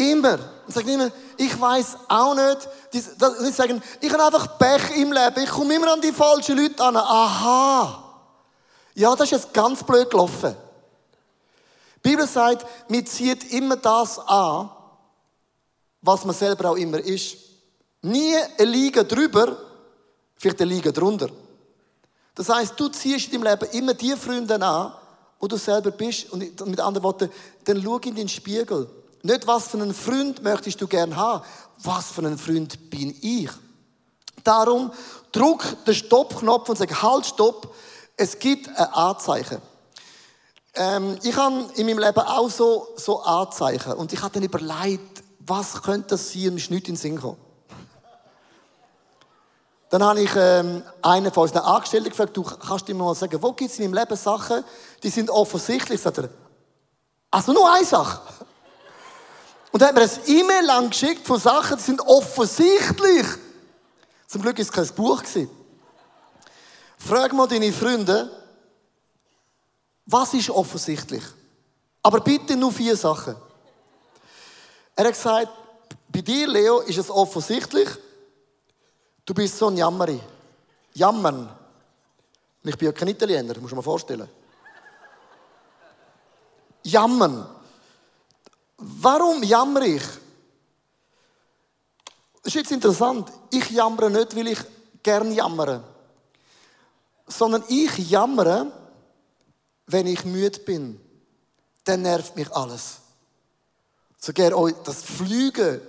Immer. 0.00 0.38
Und 0.66 0.72
sagen 0.72 0.88
immer, 0.88 1.10
ich 1.36 1.60
weiß 1.60 1.96
auch 2.08 2.34
nicht. 2.34 2.68
Die, 2.92 3.00
die 3.00 3.52
sagen, 3.52 3.82
ich 4.00 4.12
habe 4.12 4.24
einfach 4.24 4.58
Pech 4.58 4.96
im 4.96 5.12
Leben. 5.12 5.42
Ich 5.42 5.50
komme 5.50 5.74
immer 5.74 5.92
an 5.92 6.00
die 6.00 6.12
falschen 6.12 6.56
Leute 6.56 6.82
an. 6.82 6.96
Aha. 6.96 8.04
Ja, 8.94 9.14
das 9.14 9.26
ist 9.26 9.30
jetzt 9.30 9.54
ganz 9.54 9.82
blöd 9.82 10.10
gelaufen. 10.10 10.56
Die 11.96 12.08
Bibel 12.08 12.26
sagt, 12.26 12.66
man 12.88 13.04
zieht 13.04 13.52
immer 13.52 13.76
das 13.76 14.18
an, 14.20 14.70
was 16.00 16.24
man 16.24 16.34
selber 16.34 16.70
auch 16.70 16.76
immer 16.76 16.98
ist. 16.98 17.36
Nie 18.02 18.36
eine 18.58 18.70
Liga 18.70 19.02
drüber, 19.02 19.56
vielleicht 20.36 20.62
eine 20.62 20.72
Liga 20.72 20.90
drunter. 20.90 21.28
Das 22.34 22.48
heißt, 22.48 22.78
du 22.78 22.88
ziehst 22.88 23.32
in 23.32 23.42
deinem 23.42 23.60
Leben 23.60 23.72
immer 23.72 23.92
die 23.92 24.16
Freunde 24.16 24.54
an, 24.62 24.94
wo 25.38 25.46
du 25.46 25.56
selber 25.56 25.90
bist. 25.90 26.30
Und 26.32 26.38
mit 26.66 26.80
anderen 26.80 27.02
Worten, 27.02 27.30
dann 27.64 27.82
schau 27.82 27.98
in 27.98 28.14
den 28.14 28.28
Spiegel. 28.28 28.88
Nicht, 29.22 29.46
was 29.46 29.68
für 29.68 29.78
einen 29.78 29.94
Freund 29.94 30.42
möchtest 30.42 30.80
du 30.80 30.86
gern 30.86 31.16
haben, 31.16 31.44
was 31.78 32.10
für 32.10 32.22
einen 32.22 32.38
Freund 32.38 32.90
bin 32.90 33.14
ich. 33.20 33.50
Darum 34.44 34.92
druck 35.32 35.84
den 35.84 35.94
Stoppknopf 35.94 36.68
und 36.68 36.78
sag, 36.78 37.02
halt, 37.02 37.26
stopp. 37.26 37.74
Es 38.16 38.38
gibt 38.38 38.68
ein 38.68 38.86
Anzeichen. 38.92 39.60
Ähm, 40.74 41.18
ich 41.22 41.36
habe 41.36 41.66
in 41.76 41.86
meinem 41.86 41.98
Leben 41.98 42.20
auch 42.20 42.48
so, 42.48 42.88
so 42.96 43.22
Anzeichen. 43.22 43.92
Und 43.92 44.12
ich 44.12 44.22
habe 44.22 44.32
dann 44.32 44.42
überlegt, 44.42 45.22
was 45.40 45.82
könnte 45.82 46.10
das 46.10 46.32
sein? 46.32 46.54
Mir 46.54 46.56
ist 46.56 46.70
nichts 46.70 46.88
in 46.88 46.94
den 46.94 47.00
Sinn 47.00 47.16
gekommen. 47.16 47.38
Dann 49.90 50.04
habe 50.04 50.20
ich 50.20 50.30
ähm, 50.36 50.84
einen 51.02 51.32
von 51.32 51.42
unseren 51.42 51.64
Angestellten 51.64 52.10
gefragt, 52.10 52.36
du 52.36 52.44
kannst 52.44 52.86
dir 52.86 52.94
mal 52.94 53.12
sagen, 53.14 53.42
wo 53.42 53.52
gibt 53.52 53.72
es 53.72 53.78
in 53.80 53.90
meinem 53.90 53.98
Leben 53.98 54.16
Sachen, 54.16 54.62
die 55.02 55.08
sind 55.10 55.28
offensichtlich? 55.30 56.00
Sagt 56.00 56.18
er, 56.18 56.28
also 57.30 57.52
nur 57.52 57.72
eine 57.72 57.84
Sache. 57.84 58.20
Und 59.72 59.80
er 59.82 59.88
hat 59.88 59.94
mir 59.94 60.02
ein 60.02 60.10
E-Mail 60.26 60.64
lang 60.64 60.90
geschickt 60.90 61.26
von 61.26 61.38
Sachen, 61.38 61.76
die 61.76 61.82
sind 61.82 62.00
offensichtlich. 62.00 63.26
Zum 64.26 64.42
Glück 64.42 64.58
ist 64.58 64.68
es 64.68 64.72
kein 64.72 64.96
Buch. 64.96 65.22
Frag 66.98 67.32
mal 67.32 67.46
deine 67.46 67.72
Freunde, 67.72 68.30
was 70.06 70.34
ist 70.34 70.50
offensichtlich? 70.50 71.22
Aber 72.02 72.20
bitte 72.20 72.56
nur 72.56 72.72
vier 72.72 72.96
Sachen. 72.96 73.36
Er 74.96 75.04
hat 75.04 75.12
gesagt, 75.12 75.48
bei 76.08 76.20
dir, 76.20 76.48
Leo, 76.48 76.80
ist 76.80 76.98
es 76.98 77.10
offensichtlich, 77.10 77.88
Du 79.30 79.34
bist 79.34 79.56
so 79.56 79.68
ein 79.68 79.76
Jammeri. 79.76 80.20
Jammern. 80.94 81.48
Und 82.62 82.68
ich 82.68 82.76
bin 82.76 82.86
ja 82.86 82.92
kein 82.92 83.06
Italiener, 83.06 83.56
muss 83.60 83.70
man 83.70 83.76
mir 83.76 83.82
vorstellen. 83.84 84.28
Jammern. 86.82 87.46
Warum 88.80 89.42
jammer 89.42 89.82
ich? 89.82 90.02
Das 92.42 92.46
ist 92.46 92.54
jetzt 92.54 92.72
interessant. 92.72 93.30
Ich 93.50 93.70
jammere 93.70 94.10
nicht, 94.10 94.34
weil 94.34 94.48
ich 94.48 94.58
gern 95.02 95.32
jammere. 95.32 95.84
sondern 97.26 97.62
ich 97.68 97.96
jammere, 98.10 98.72
wenn 99.86 100.06
ich 100.06 100.24
müde 100.24 100.58
bin. 100.60 101.00
Dann 101.84 102.02
nervt 102.02 102.36
mich 102.36 102.50
alles. 102.52 102.96
Sogar 104.18 104.56
euch 104.56 104.74
das 104.84 105.02
Flügen 105.02 105.80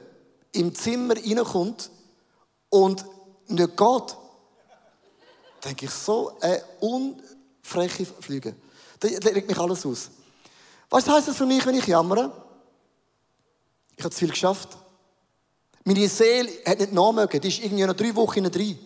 im 0.53 0.73
Zimmer 0.75 1.15
reinkommt 1.15 1.89
und 2.69 3.05
nicht 3.47 3.77
geht, 3.77 4.17
denke 5.65 5.85
ich, 5.85 5.91
so 5.91 6.37
ein 6.39 6.61
unfreche 6.79 8.05
Flüge. 8.05 8.55
Da 8.99 9.07
legt 9.07 9.47
mich 9.47 9.57
alles 9.57 9.85
aus. 9.85 10.09
Was 10.89 11.07
heisst 11.07 11.29
das 11.29 11.37
für 11.37 11.45
mich, 11.45 11.65
wenn 11.65 11.75
ich 11.75 11.87
jammere? 11.87 12.31
Ich 14.01 14.05
habe 14.05 14.15
zu 14.15 14.19
viel 14.21 14.29
geschafft. 14.29 14.69
Meine 15.83 16.09
Seele 16.09 16.49
hat 16.65 16.79
nicht 16.79 16.91
nachmögen, 16.91 17.39
die 17.39 17.49
ist 17.49 17.63
irgendwie 17.63 17.85
noch 17.85 17.93
drei 17.93 18.15
Wochen 18.15 18.43
drin. 18.45 18.79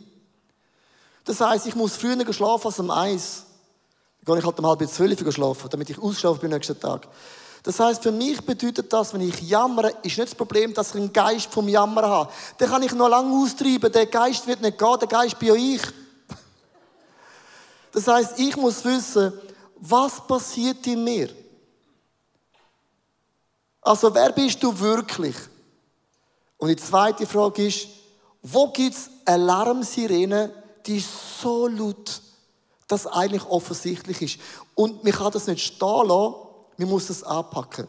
Das 1.23 1.39
heisst, 1.39 1.67
ich 1.67 1.75
muss 1.75 1.95
früher 1.95 2.33
schlafen 2.33 2.67
als 2.67 2.79
um 2.79 2.91
eins. 2.91 3.45
Dann 4.25 4.33
gehe 4.33 4.39
ich 4.39 4.45
halt 4.45 4.59
um 4.59 4.67
halb 4.67 4.85
zwölf 4.89 5.33
schlafen, 5.33 5.69
damit 5.69 5.89
ich 5.89 5.97
ausschlafe 5.97 6.41
beim 6.41 6.49
nächsten 6.49 6.77
Tag. 6.77 7.07
Das 7.63 7.79
heißt, 7.79 8.03
für 8.03 8.11
mich 8.11 8.41
bedeutet 8.41 8.91
das, 8.91 9.13
wenn 9.13 9.21
ich 9.21 9.39
jammere, 9.39 9.91
ist 10.03 10.17
nicht 10.17 10.19
das 10.19 10.35
Problem, 10.35 10.73
dass 10.73 10.89
ich 10.89 10.95
einen 10.95 11.13
Geist 11.13 11.49
vom 11.49 11.69
Jammern 11.69 12.05
habe. 12.05 12.33
Den 12.59 12.67
kann 12.67 12.83
ich 12.83 12.91
noch 12.91 13.07
lange 13.07 13.41
austreiben. 13.41 13.89
Der 13.89 14.07
Geist 14.07 14.45
wird 14.47 14.61
nicht 14.61 14.77
gehen, 14.77 14.99
der 14.99 15.07
Geist 15.07 15.39
bin 15.39 15.47
ja 15.47 15.55
ich. 15.55 15.81
Das 17.93 18.05
heißt, 18.05 18.37
ich 18.37 18.57
muss 18.57 18.83
wissen, 18.83 19.31
was 19.77 20.27
passiert 20.27 20.85
in 20.87 21.05
mir? 21.05 21.29
Also, 23.85 24.13
wer 24.15 24.31
bist 24.31 24.61
du 24.63 24.77
wirklich? 24.79 25.35
Und 26.57 26.69
die 26.69 26.75
zweite 26.75 27.27
Frage 27.27 27.67
ist, 27.67 27.87
wo 28.41 28.71
gibt 28.71 28.95
es 28.95 29.09
Alarmsirene, 29.25 30.51
die 30.87 31.03
so 31.41 31.67
laut, 31.67 32.21
dass 32.87 33.05
eigentlich 33.05 33.45
offensichtlich 33.45 34.21
ist. 34.23 34.39
Und 34.73 35.03
man 35.03 35.13
kann 35.13 35.31
das 35.31 35.45
nicht 35.45 35.63
stehen 35.63 36.07
lassen, 36.07 36.35
man 36.77 36.89
muss 36.89 37.07
das 37.07 37.23
anpacken. 37.23 37.87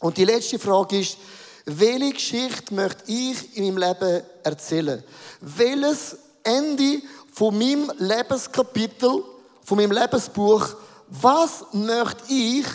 Und 0.00 0.16
die 0.16 0.24
letzte 0.24 0.58
Frage 0.58 0.98
ist, 0.98 1.18
welche 1.66 2.12
Geschichte 2.12 2.74
möchte 2.74 3.04
ich 3.06 3.56
in 3.56 3.74
meinem 3.74 3.78
Leben 3.78 4.22
erzählen? 4.42 5.04
Welches 5.40 6.16
Ende 6.42 7.00
von 7.32 7.56
meinem 7.56 7.92
Lebenskapitel, 7.98 9.22
von 9.62 9.78
meinem 9.78 9.92
Lebensbuch, 9.92 10.74
was 11.08 11.64
möchte 11.72 12.24
ich, 12.28 12.66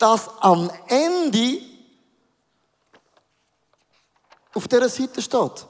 dass 0.00 0.28
am 0.40 0.70
Ende 0.88 1.60
auf 4.54 4.66
dieser 4.66 4.88
Seite 4.88 5.22
steht? 5.22 5.66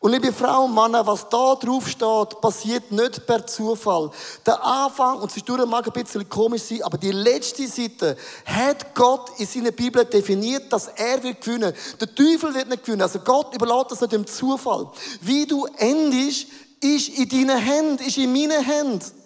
Und 0.00 0.12
liebe 0.12 0.32
Frauen 0.32 0.70
und 0.70 0.74
Männer, 0.74 1.04
was 1.04 1.28
da 1.28 1.56
drauf 1.56 1.88
steht, 1.88 2.40
passiert 2.40 2.92
nicht 2.92 3.26
per 3.26 3.44
Zufall. 3.44 4.10
Der 4.46 4.62
Anfang, 4.62 5.20
und 5.20 5.30
es 5.30 5.36
ist 5.36 5.48
mag 5.48 5.86
ein 5.86 5.92
bisschen 5.92 6.28
komisch 6.28 6.62
sein, 6.62 6.82
aber 6.82 6.98
die 6.98 7.10
letzte 7.10 7.66
Seite 7.66 8.16
hat 8.44 8.94
Gott 8.94 9.30
in 9.38 9.46
seiner 9.46 9.72
Bibel 9.72 10.04
definiert, 10.04 10.72
dass 10.72 10.88
er 10.88 11.20
wird 11.22 11.40
gewinnen. 11.40 11.72
Der 12.00 12.14
Teufel 12.14 12.54
wird 12.54 12.68
nicht 12.68 12.84
gewinnen. 12.84 13.02
Also 13.02 13.18
Gott 13.18 13.52
überlässt 13.54 13.90
das 13.90 14.00
nicht 14.00 14.12
dem 14.12 14.26
Zufall. 14.26 14.88
Wie 15.20 15.46
du 15.46 15.66
endest, 15.78 16.46
ist 16.80 17.08
in 17.08 17.28
deinen 17.28 17.58
Händen, 17.58 18.04
ist 18.04 18.18
in 18.18 18.32
meinen 18.32 18.64
Händen. 18.64 19.17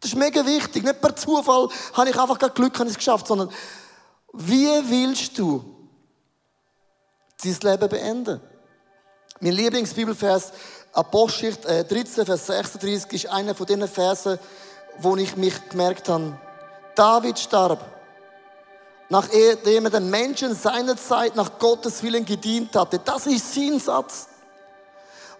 Das 0.00 0.12
ist 0.12 0.16
mega 0.16 0.44
wichtig. 0.46 0.84
Nicht 0.84 1.00
per 1.00 1.14
Zufall 1.16 1.68
habe 1.92 2.10
ich 2.10 2.18
einfach 2.18 2.38
Glück, 2.54 2.74
habe 2.78 2.88
ich 2.88 2.92
es 2.92 2.98
geschafft, 2.98 3.26
sondern 3.26 3.50
wie 4.32 4.68
willst 4.88 5.38
du 5.38 5.64
dein 7.42 7.56
Leben 7.62 7.88
beenden? 7.88 8.40
Mein 9.40 9.52
Lieblingsbibelvers, 9.52 10.52
Apostelgeschichte 10.92 11.84
13, 11.84 12.22
äh, 12.22 12.26
Vers 12.26 12.46
36, 12.46 13.12
ist 13.12 13.32
einer 13.32 13.54
von 13.54 13.66
den 13.66 13.86
Versen, 13.86 14.38
wo 14.98 15.16
ich 15.16 15.36
mich 15.36 15.68
gemerkt 15.68 16.08
habe, 16.08 16.38
David 16.94 17.38
starb, 17.38 17.84
nachdem 19.08 19.84
er 19.84 19.90
den 19.90 20.10
Menschen 20.10 20.54
seiner 20.54 20.96
Zeit 20.96 21.36
nach 21.36 21.58
Gottes 21.58 22.02
Willen 22.02 22.24
gedient 22.24 22.74
hatte. 22.74 22.98
Das 22.98 23.26
ist 23.26 23.54
sein 23.54 23.78
Satz. 23.78 24.28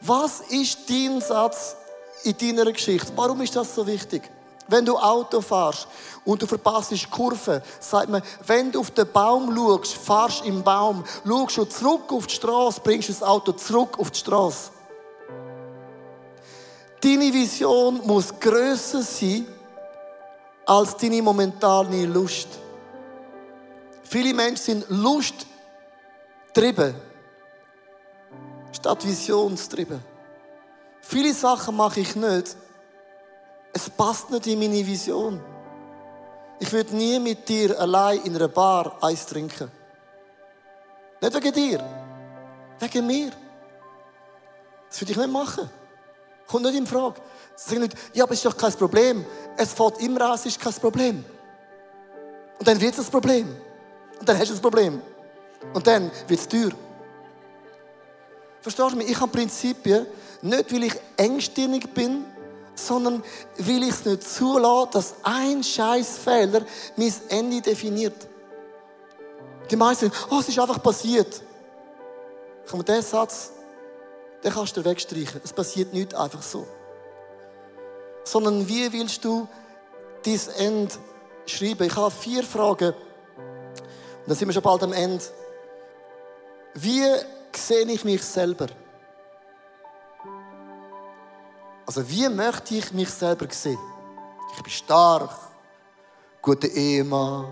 Was 0.01 0.41
ist 0.41 0.89
dein 0.89 1.21
Satz 1.21 1.77
in 2.23 2.37
deiner 2.39 2.71
Geschichte? 2.71 3.13
Warum 3.17 3.41
ist 3.41 3.57
das 3.57 3.75
so 3.75 3.85
wichtig? 3.85 4.31
Wenn 4.69 4.85
du 4.85 4.97
Auto 4.97 5.41
fährst 5.41 5.89
und 6.25 6.43
du 6.43 6.47
verpasst 6.47 7.11
Kurve, 7.11 7.63
sagt 7.81 8.11
man, 8.11 8.23
wenn 8.47 8.71
du 8.71 8.81
auf 8.81 8.91
den 8.91 9.11
Baum 9.11 9.55
schaust, 9.55 9.95
fahrst 9.95 10.45
im 10.45 10.63
Baum, 10.63 11.05
schaust 11.25 11.57
du 11.57 11.65
zurück 11.65 12.13
auf 12.13 12.27
die 12.27 12.35
Straße, 12.35 12.81
bringst 12.85 13.09
das 13.09 13.23
Auto 13.23 13.53
zurück 13.53 13.99
auf 13.99 14.11
die 14.11 14.19
Straße. 14.19 14.71
Deine 17.01 17.33
Vision 17.33 18.01
muss 18.07 18.39
grösser 18.39 19.03
sein 19.03 19.47
als 20.67 20.97
deine 20.97 21.23
momentane 21.23 22.05
Lust. 22.07 22.49
Viele 24.03 24.35
Menschen 24.35 24.65
sind 24.65 24.85
lusttrieben 24.91 25.49
statt 28.73 29.07
visionstrieben. 29.07 30.01
Viele 31.01 31.33
Sachen 31.35 31.77
mache 31.77 32.01
ich 32.01 32.15
nicht, 32.15 32.57
es 33.73 33.91
passt 33.91 34.31
nicht 34.31 34.47
in 34.47 34.59
meine 34.59 34.87
Vision. 34.87 35.41
Ich 36.61 36.73
würde 36.73 36.97
nie 36.97 37.19
mit 37.19 37.49
dir 37.49 37.79
allein 37.79 38.21
in 38.23 38.35
einer 38.35 38.49
Bar 38.49 38.99
Eis 39.01 39.27
trinken. 39.27 39.71
Nicht 41.21 41.35
wegen 41.35 41.53
dir, 41.53 41.85
wegen 42.81 43.07
mir. 43.07 43.31
Das 44.89 45.01
würde 45.01 45.13
ich 45.13 45.19
nicht 45.19 45.31
machen. 45.31 45.69
Kommt 46.47 46.65
nicht 46.65 46.77
in 46.77 46.87
Frage. 46.87 47.21
Sag 47.55 47.79
nicht, 47.79 47.95
ja, 48.15 48.25
aber 48.25 48.33
es 48.33 48.39
ist 48.39 48.47
doch 48.47 48.57
kein 48.57 48.73
Problem. 48.73 49.25
Es 49.57 49.75
fällt 49.75 50.01
immer 50.01 50.23
an, 50.23 50.35
es 50.35 50.47
ist 50.47 50.61
kein 50.61 50.73
Problem. 50.73 51.25
Und 52.59 52.67
dann 52.67 52.81
wird 52.81 52.95
es 52.95 53.05
ein 53.05 53.11
Problem. 53.11 53.57
Und 54.19 54.29
dann 54.29 54.39
hast 54.39 54.51
du 54.51 54.55
ein 54.55 54.61
Problem. 54.61 55.03
Und 55.75 55.87
dann 55.87 56.11
wird 56.27 56.41
es 56.41 56.49
teuer. 56.49 56.71
Verstehst 58.61 58.93
du 58.93 58.97
mich? 58.97 59.11
Ich 59.11 59.21
habe 59.21 59.31
Prinzipien, 59.31 60.07
nicht 60.43 60.73
weil 60.73 60.85
ich 60.85 60.95
engstirnig 61.17 61.93
bin, 61.93 62.25
sondern 62.79 63.23
will 63.57 63.83
ich 63.83 63.91
es 63.91 64.05
nicht 64.05 64.23
zulassen, 64.23 64.91
dass 64.93 65.15
ein 65.23 65.63
Scheißfehler 65.63 66.63
mein 66.97 67.15
Ende 67.29 67.61
definiert. 67.61 68.29
Die 69.71 69.77
meisten 69.77 70.11
sagen, 70.11 70.27
oh, 70.31 70.39
es 70.39 70.49
ist 70.49 70.59
einfach 70.59 70.83
passiert. 70.83 71.43
Komm, 72.71 72.85
diesen 72.85 73.03
Satz, 73.03 73.53
den 74.43 74.53
kannst 74.53 74.77
du 74.77 74.85
wegstreichen. 74.85 75.41
Es 75.45 75.53
passiert 75.53 75.93
nicht 75.93 76.15
einfach 76.15 76.43
so. 76.43 76.67
Sondern 78.25 78.69
wie 78.69 78.93
willst 78.93 79.25
du 79.25 79.49
dein 80.25 80.41
Ende 80.59 80.95
schreiben? 81.47 81.87
Ich 81.87 81.97
habe 81.97 82.11
vier 82.11 82.45
Fragen. 82.45 82.93
Und 82.93 84.29
dann 84.29 84.37
sind 84.37 84.49
wir 84.49 84.53
schon 84.53 84.63
bald 84.63 84.83
am 84.83 84.93
Ende. 84.93 85.25
Wie 86.75 87.05
sehe 87.53 87.85
ich 87.87 88.05
mich 88.05 88.23
selber? 88.23 88.67
Also 91.89 92.07
wie 92.07 92.29
möchte 92.29 92.75
ich 92.75 92.93
mich 92.93 93.09
selber 93.09 93.47
sehen? 93.49 93.79
Ich 94.55 94.63
bin 94.63 94.71
stark, 94.71 95.31
guter 96.43 96.69
Ehemann. 96.69 97.47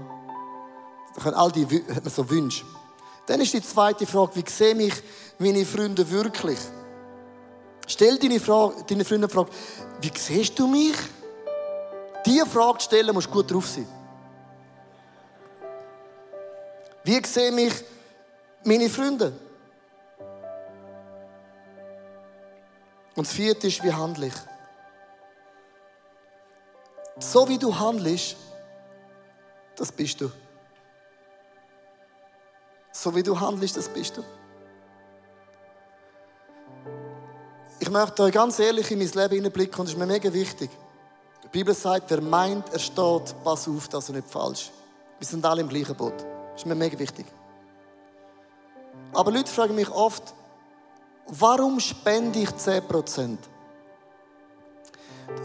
Da 1.16 1.30
all 1.30 1.50
die 1.50 1.64
hat 1.64 2.04
man 2.04 2.12
so 2.12 2.28
Wünsche. 2.28 2.66
Dann 3.24 3.40
ist 3.40 3.54
die 3.54 3.62
zweite 3.62 4.06
Frage, 4.06 4.32
wie 4.34 4.44
sehe 4.46 4.74
mich 4.74 4.92
meine 5.38 5.64
Freunde 5.64 6.08
wirklich? 6.10 6.58
Stell 7.86 8.18
deine, 8.18 8.38
Frage, 8.38 8.84
deine 8.86 9.06
Freunde 9.06 9.26
die 9.26 9.32
Frage, 9.32 9.50
wie 10.02 10.12
siehst 10.14 10.58
du 10.58 10.66
mich? 10.66 10.96
Diese 12.26 12.44
Frage 12.44 12.80
stellen, 12.80 13.14
musst 13.14 13.28
du 13.28 13.32
gut 13.32 13.50
drauf 13.50 13.66
sein. 13.66 13.88
Wie 17.04 17.24
sehen 17.24 17.54
mich 17.54 17.72
meine 18.64 18.90
Freunde? 18.90 19.45
Und 23.16 23.26
das 23.26 23.32
vierte 23.32 23.66
ist, 23.66 23.82
wie 23.82 23.92
handle 23.92 24.26
ich? 24.26 24.34
So 27.18 27.48
wie 27.48 27.58
du 27.58 27.76
handelst, 27.76 28.36
das 29.74 29.90
bist 29.90 30.20
du. 30.20 30.30
So 32.92 33.14
wie 33.14 33.22
du 33.22 33.38
handelst, 33.38 33.76
das 33.76 33.88
bist 33.88 34.18
du. 34.18 34.24
Ich 37.78 37.90
möchte 37.90 38.22
euch 38.22 38.32
ganz 38.32 38.58
ehrlich 38.58 38.90
in 38.90 38.98
mein 38.98 39.08
Leben 39.08 39.34
hineinblicken 39.34 39.80
und 39.80 39.86
das 39.86 39.94
ist 39.94 39.98
mir 39.98 40.06
mega 40.06 40.32
wichtig. 40.32 40.70
Die 41.42 41.48
Bibel 41.48 41.74
sagt, 41.74 42.10
wer 42.10 42.20
meint, 42.20 42.68
er 42.70 42.78
steht, 42.78 43.34
pass 43.44 43.68
auf, 43.68 43.88
dass 43.88 44.08
er 44.08 44.16
nicht 44.16 44.28
falsch. 44.28 44.70
Wir 45.18 45.26
sind 45.26 45.44
alle 45.46 45.62
im 45.62 45.68
gleichen 45.68 45.94
Boot. 45.94 46.18
Das 46.18 46.62
ist 46.62 46.66
mir 46.66 46.74
mega 46.74 46.98
wichtig. 46.98 47.26
Aber 49.12 49.30
Leute 49.30 49.50
fragen 49.50 49.74
mich 49.74 49.88
oft, 49.90 50.34
warum 51.28 51.80
spende 51.80 52.40
ich 52.40 52.48
10%? 52.50 53.38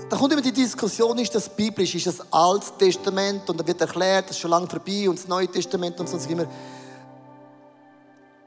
Da 0.09 0.17
kommt 0.17 0.33
immer 0.33 0.41
die 0.41 0.51
Diskussion, 0.51 1.17
ist 1.17 1.33
das 1.33 1.49
biblisch, 1.49 1.95
ist 1.95 2.07
das 2.07 2.31
Altes 2.31 2.73
Testament 2.77 3.49
und 3.49 3.59
da 3.59 3.65
wird 3.65 3.81
erklärt, 3.81 4.25
das 4.25 4.35
ist 4.35 4.41
schon 4.41 4.51
lange 4.51 4.67
vorbei 4.67 5.09
und 5.09 5.17
das 5.17 5.27
Neue 5.27 5.47
Testament 5.47 5.99
und 5.99 6.07
so 6.07 6.17
immer. 6.29 6.45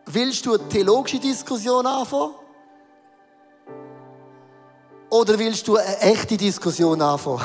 Willst 0.06 0.44
du 0.46 0.54
eine 0.54 0.68
theologische 0.68 1.18
Diskussion 1.18 1.86
anfangen? 1.86 2.34
Oder 5.10 5.38
willst 5.38 5.66
du 5.66 5.76
eine 5.76 5.98
echte 6.00 6.36
Diskussion 6.36 7.00
anfangen? 7.00 7.44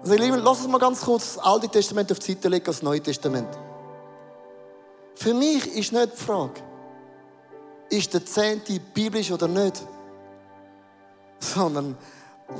Also, 0.00 0.14
Lieben, 0.14 0.38
lass 0.38 0.60
uns 0.60 0.68
mal 0.68 0.78
ganz 0.78 1.00
kurz 1.00 1.34
das 1.34 1.44
Alte 1.44 1.68
Testament 1.68 2.12
auf 2.12 2.18
die 2.20 2.32
Seite 2.32 2.48
legen, 2.48 2.64
das 2.64 2.82
Neue 2.82 3.02
Testament. 3.02 3.48
Für 5.16 5.34
mich 5.34 5.66
ist 5.74 5.92
nicht 5.92 6.12
die 6.12 6.16
Frage, 6.16 6.60
ist 7.90 8.12
der 8.12 8.24
Zehnte 8.24 8.78
biblisch 8.80 9.30
oder 9.30 9.48
nicht, 9.48 9.82
sondern 11.38 11.96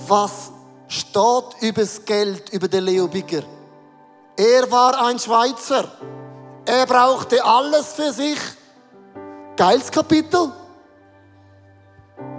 was 0.08 0.52
steht 0.88 1.62
über 1.62 1.82
das 1.82 2.04
Geld, 2.04 2.50
über 2.50 2.68
den 2.68 2.84
Leo 2.84 3.08
Bigger. 3.08 3.42
Er 4.36 4.70
war 4.70 5.04
ein 5.06 5.18
Schweizer. 5.18 5.90
Er 6.64 6.86
brauchte 6.86 7.44
alles 7.44 7.92
für 7.92 8.12
sich. 8.12 8.38
Geiles 9.56 9.90
Kapitel. 9.90 10.52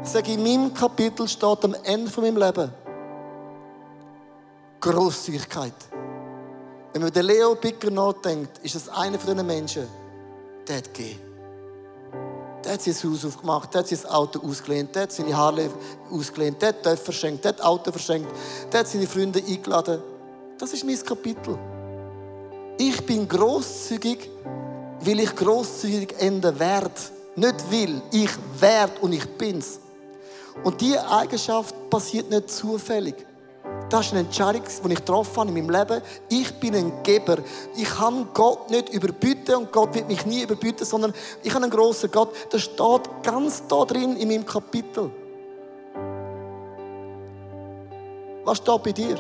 Sage, 0.04 0.34
in 0.34 0.44
meinem 0.44 0.74
Kapitel 0.74 1.28
steht 1.28 1.64
am 1.66 1.76
Ende 1.84 2.10
von 2.10 2.24
meinem 2.24 2.38
Leben 2.38 2.72
Großzügigkeit. 4.80 5.74
Wenn 6.94 7.02
man 7.02 7.12
den 7.12 7.26
Leo 7.26 7.56
Bicker 7.56 7.92
nachdenkt, 7.92 8.60
ist 8.60 8.76
das 8.76 8.90
einer 8.90 9.20
von 9.20 9.34
diesen 9.34 9.46
Menschen, 9.46 9.88
der 10.68 10.78
hat 10.78 10.94
gegeben. 10.94 11.29
Der 12.64 12.74
hat 12.74 12.82
sein 12.82 12.94
Haus 12.94 13.26
aufgemacht, 13.26 13.74
der 13.74 13.82
hat 13.82 13.88
sein 13.88 14.06
Auto 14.06 14.40
ausgelehnt, 14.46 14.94
der 14.94 15.04
hat 15.04 15.12
seine 15.12 15.36
Haare 15.36 15.70
ausgelehnt, 16.12 16.62
der 16.62 16.70
hat 16.70 16.84
Töpfe 16.84 17.06
verschenkt, 17.06 17.46
der 17.46 17.54
hat 17.54 17.62
Auto 17.62 17.92
verschenkt, 17.92 18.30
der 18.72 18.82
hat 18.82 18.88
seine 18.88 19.08
Freunde 19.08 19.40
eingeladen. 19.40 20.02
Das 20.58 20.74
ist 20.74 20.84
mein 20.84 21.02
Kapitel. 21.02 21.58
Ich 22.78 23.06
bin 23.06 23.28
großzügig, 23.28 24.30
weil 25.02 25.20
ich 25.22 25.36
großzügig 25.36 26.16
enden 26.20 26.60
werde. 26.60 26.92
Nicht 27.36 27.72
will, 27.72 28.02
ich 28.12 28.32
werde 28.60 28.94
und 29.02 29.14
ich 29.14 29.26
bin's. 29.38 29.80
Und 30.64 30.82
diese 30.82 31.10
Eigenschaft 31.10 31.74
passiert 31.90 32.30
nicht 32.30 32.52
zufällig. 32.52 33.16
Das 33.90 34.06
ist 34.06 34.12
eine 34.12 34.22
Entscheidung, 34.22 34.62
die 34.62 34.94
ich 34.94 35.00
getroffen 35.00 35.38
habe 35.38 35.50
in 35.50 35.56
meinem 35.56 35.70
Leben. 35.72 36.02
Ich 36.30 36.54
bin 36.60 36.76
ein 36.76 36.92
Geber. 37.02 37.38
Ich 37.76 37.90
kann 37.90 38.28
Gott 38.36 38.70
nicht 38.70 38.90
überbieten 38.90 39.56
und 39.56 39.72
Gott 39.72 39.96
wird 39.96 40.08
mich 40.08 40.28
nie 40.28 40.44
überbieten, 40.44 40.86
sondern 40.86 41.12
ich 41.42 41.52
habe 41.54 41.64
einen 41.64 41.72
grossen 41.72 42.12
Gott. 42.12 42.30
Das 42.52 42.62
steht 42.62 43.10
ganz 43.24 43.64
da 43.68 43.86
drin 43.86 44.16
in 44.16 44.28
meinem 44.28 44.46
Kapitel. 44.46 45.10
Was 48.46 48.58
steht 48.58 48.84
bei 48.84 48.92
dir? 48.92 49.16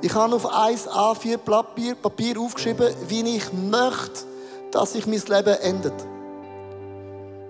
Ich 0.00 0.14
habe 0.14 0.36
auf 0.36 0.46
1 0.46 0.88
A4 0.88 1.38
Papier, 1.38 1.96
Papier 1.96 2.40
aufgeschrieben, 2.40 2.94
wie 3.08 3.36
ich 3.36 3.52
möchte, 3.52 4.26
dass 4.70 4.92
sich 4.92 5.06
mein 5.08 5.20
Leben 5.20 5.60
endet. 5.60 5.94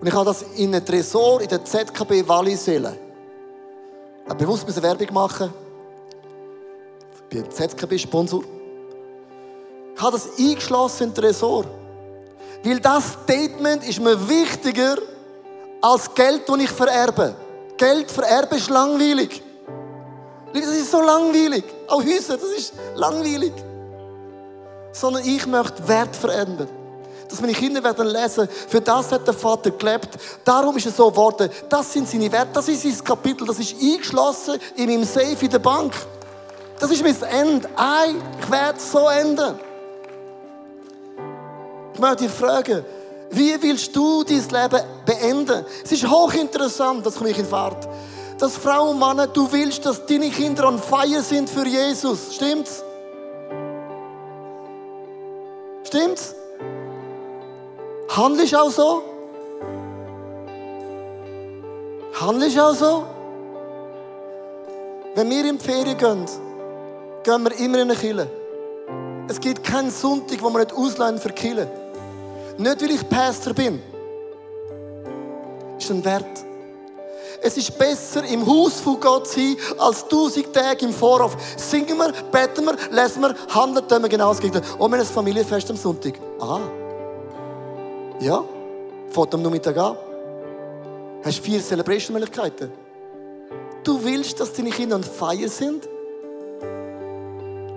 Und 0.01 0.07
ich 0.07 0.15
habe 0.15 0.25
das 0.25 0.43
in 0.57 0.75
einem 0.75 0.85
Tresor 0.85 1.43
in 1.43 1.49
der 1.49 1.63
ZKB 1.63 2.27
Walliselle. 2.27 3.06
Habe 4.29 4.45
bewusst 4.45 4.67
eine 4.69 4.83
Werbung 4.83 5.13
machen. 5.13 5.53
Ich 7.15 7.23
bin 7.29 7.51
ZKB-Sponsor. 7.51 8.43
Ich 9.95 10.03
habe 10.03 10.13
das 10.13 10.29
eingeschlossen 10.39 11.05
in 11.05 11.15
den 11.15 11.23
Tresor. 11.23 11.65
Weil 12.65 12.81
das 12.81 13.17
Statement 13.23 13.89
ist 13.89 14.01
mir 14.01 14.29
wichtiger 14.29 14.97
als 15.81 16.13
Geld, 16.15 16.49
das 16.49 16.59
ich 16.59 16.71
vererbe. 16.71 17.35
Geld 17.77 18.11
vererben 18.11 18.59
ist 18.59 18.69
langweilig. 18.69 19.43
Das 20.53 20.67
ist 20.67 20.91
so 20.91 21.01
langweilig. 21.01 21.65
Auch 21.87 22.03
Häuser, 22.03 22.37
das 22.37 22.51
ist 22.51 22.73
langweilig. 22.95 23.53
Sondern 24.93 25.25
ich 25.25 25.47
möchte 25.47 25.87
Wert 25.87 26.17
verändern. 26.17 26.69
Dass 27.29 27.41
meine 27.41 27.53
Kinder 27.53 27.83
werden 27.83 28.07
lesen, 28.07 28.49
für 28.69 28.81
das 28.81 29.11
hat 29.13 29.27
der 29.27 29.35
Vater 29.35 29.71
gelebt. 29.71 30.11
Darum 30.45 30.77
ist 30.77 30.87
es 30.87 30.97
so 30.97 31.11
geworden. 31.11 31.51
Das 31.69 31.93
sind 31.93 32.09
seine 32.09 32.31
Werte, 32.31 32.51
das 32.53 32.69
ist 32.69 32.83
sein 32.83 33.05
Kapitel, 33.05 33.47
das 33.47 33.59
ist 33.59 33.75
eingeschlossen 33.81 34.59
in 34.77 34.87
meinem 34.87 35.05
Safe 35.05 35.37
in 35.41 35.51
der 35.51 35.59
Bank. 35.59 35.93
Das 36.79 36.91
ist 36.91 37.03
mein 37.03 37.17
Ende. 37.31 37.69
Ein, 37.77 38.23
ich 38.41 38.51
werde 38.51 38.79
so 38.79 39.09
enden. 39.09 39.59
Ich 41.95 42.01
möchte 42.01 42.25
dich 42.25 42.33
fragen, 42.33 42.85
wie 43.31 43.61
willst 43.61 43.95
du 43.97 44.23
dein 44.23 44.37
Leben 44.37 44.85
beenden? 45.05 45.65
Es 45.83 45.93
ist 45.93 46.09
hochinteressant, 46.09 47.05
das 47.05 47.17
komme 47.17 47.31
ich 47.31 47.39
in 47.39 47.47
Fahrt. 47.47 47.89
Dass 48.39 48.57
Frauen 48.57 48.91
und 48.91 48.99
Männer, 48.99 49.27
du 49.27 49.51
willst, 49.51 49.85
dass 49.87 50.05
deine 50.05 50.31
Kinder 50.31 50.69
on 50.69 50.79
fire 50.79 51.23
sind 51.23 51.49
für 51.49 51.67
Jesus. 51.67 52.35
Stimmt's? 52.35 52.85
Stimmt's? 55.85 56.35
Handelst 58.09 58.53
du 58.53 58.57
auch 58.57 58.71
so? 58.71 59.03
Handelst 62.21 62.57
du 62.57 62.61
auch 62.63 62.75
so? 62.75 63.05
Wenn 65.15 65.31
wir 65.31 65.45
in 65.45 65.59
die 65.59 65.65
Ferien 65.65 65.97
gehen, 65.97 66.27
gehen 67.23 67.45
wir 67.45 67.59
immer 67.59 67.79
in 67.79 67.91
eine 67.91 67.95
Kille. 67.95 68.29
Es 69.29 69.41
gibt 69.41 69.65
keinen 69.65 69.91
Sonntag, 69.91 70.43
wo 70.43 70.51
wir 70.51 70.61
nicht 70.61 70.73
ausleihen 70.73 71.19
für 71.19 71.31
Kille. 71.31 71.69
Nicht, 72.59 72.83
weil 72.83 72.91
ich 72.91 73.09
Pastor 73.09 73.53
bin. 73.53 73.83
Das 75.75 75.85
ist 75.85 75.91
ein 75.91 76.05
Wert. 76.05 76.45
Es 77.43 77.57
ist 77.57 77.77
besser, 77.77 78.25
im 78.25 78.47
Haus 78.47 78.81
von 78.81 78.99
Gott 78.99 79.29
zu 79.29 79.41
sein, 79.41 79.57
als 79.79 80.07
tausend 80.09 80.53
Tage 80.53 80.87
im 80.87 80.93
Vorhof. 80.93 81.37
Singen 81.57 81.99
wir, 81.99 82.13
beten 82.31 82.65
wir, 82.65 82.77
lesen 82.91 83.21
wir, 83.23 83.35
handeln 83.55 84.03
wir 84.03 84.09
genau 84.09 84.31
das 84.31 84.41
Gegenteil. 84.41 84.63
Und 84.79 84.91
wir 84.91 84.99
haben 84.99 85.07
ein 85.07 85.13
Familienfest 85.13 85.71
am 85.71 85.77
Sonntag. 85.77 86.15
Aha. 86.41 86.61
Ja, 88.21 88.45
fängt 89.11 89.35
am 89.35 89.43
Nachmittag 89.43 89.77
an. 89.77 89.97
Hast 91.23 91.41
vier 91.41 91.61
Celebration-Möglichkeiten. 91.61 92.73
Du 93.85 94.03
willst, 94.03 94.41
dass 94.41 94.53
deine 94.53 94.71
Kinder 94.71 94.97
an 94.97 95.05
Feier 95.05 95.49
sind? 95.49 95.89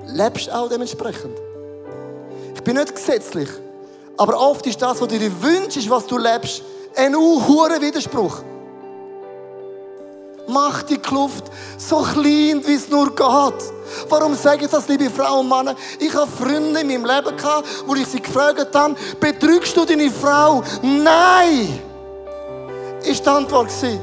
Lebst 0.08 0.52
auch 0.52 0.70
dementsprechend. 0.70 1.38
Ich 2.56 2.64
bin 2.64 2.78
nicht 2.78 2.96
gesetzlich, 2.96 3.50
aber 4.18 4.40
oft 4.40 4.66
ist 4.66 4.82
das, 4.82 5.02
was 5.02 5.08
du 5.08 5.20
dir 5.20 5.32
wünschst, 5.42 5.90
was 5.90 6.08
du 6.08 6.18
lebst, 6.18 6.64
ein 6.96 7.16
hoher 7.16 7.82
Widerspruch. 7.82 8.42
Mach 10.50 10.82
die 10.82 10.97
Kluft 10.97 11.43
so 11.78 11.97
klein, 11.97 12.64
wie 12.66 12.74
es 12.74 12.89
nur 12.89 13.16
geht. 13.16 13.72
Warum 14.10 14.36
sage 14.36 14.66
ich 14.66 14.72
das, 14.72 14.88
liebe 14.88 15.08
Frauen 15.10 15.41
und 15.41 15.50
Männer? 15.50 15.76
Ich 16.00 16.12
habe 16.16 16.30
Freunde 16.30 16.80
in 16.80 16.88
meinem 16.88 17.06
Leben 17.06 17.38
gehabt, 17.38 17.68
wo 17.86 17.93
ich 17.93 18.08
sie 18.08 18.20
gefragt 18.20 18.74
habe, 18.74 18.95
betrügst 19.20 19.78
du 19.78 19.86
deine 19.86 20.10
Frau? 20.10 20.64
Nein! 20.82 21.80
Ist 23.04 23.24
die 23.24 23.30
Antwort 23.30 23.68
gewesen. 23.68 24.00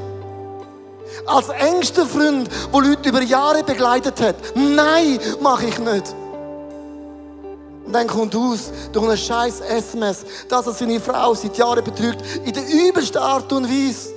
Als 1.25 1.49
engster 1.49 2.05
Freund, 2.05 2.49
wo 2.71 2.79
Leute 2.79 3.09
über 3.09 3.21
Jahre 3.21 3.61
begleitet 3.61 4.21
hat. 4.21 4.35
Nein, 4.55 5.19
mache 5.41 5.65
ich 5.65 5.77
nicht. 5.79 6.15
Und 7.85 7.93
dann 7.93 8.07
kommt 8.07 8.33
aus, 8.35 8.71
durch 8.93 9.05
eine 9.05 9.17
scheiß 9.17 9.59
SMS, 9.61 10.25
dass 10.47 10.65
er 10.65 10.73
seine 10.73 11.01
Frau 11.01 11.33
seit 11.33 11.57
Jahren 11.57 11.83
betrügt, 11.83 12.21
in 12.45 12.53
der 12.53 12.63
übelsten 12.67 13.21
Art 13.21 13.51
und 13.51 13.69
Weise. 13.69 14.16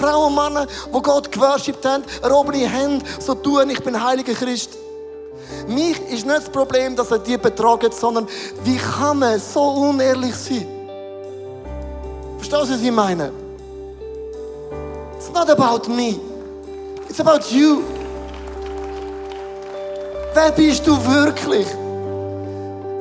Frauen 0.00 0.28
und 0.28 0.34
Männer, 0.34 0.66
die 0.66 1.02
Gott 1.02 1.30
geworshipped 1.30 1.84
haben, 1.84 2.04
erhobene 2.22 2.68
Hände, 2.68 3.04
so 3.18 3.34
tun, 3.34 3.68
ich 3.68 3.82
bin 3.82 4.02
heiliger 4.02 4.32
Christ. 4.32 4.78
Mich 5.68 6.00
ist 6.08 6.26
nicht 6.26 6.38
das 6.38 6.48
Problem, 6.48 6.96
dass 6.96 7.10
er 7.10 7.18
die 7.18 7.36
betrogen, 7.36 7.92
sondern 7.92 8.26
wie 8.64 8.76
kann 8.76 9.18
man 9.18 9.38
so 9.38 9.60
unehrlich 9.60 10.34
sein? 10.34 10.66
Verstehst 12.38 12.70
du, 12.70 12.74
was 12.74 12.82
ich 12.82 12.90
meine? 12.90 13.32
It's 15.16 15.30
not 15.32 15.50
about 15.50 15.90
me. 15.90 16.18
It's 17.08 17.20
about 17.20 17.44
you. 17.50 17.82
Wer 20.32 20.52
bist 20.52 20.86
du 20.86 20.96
wirklich? 21.06 21.66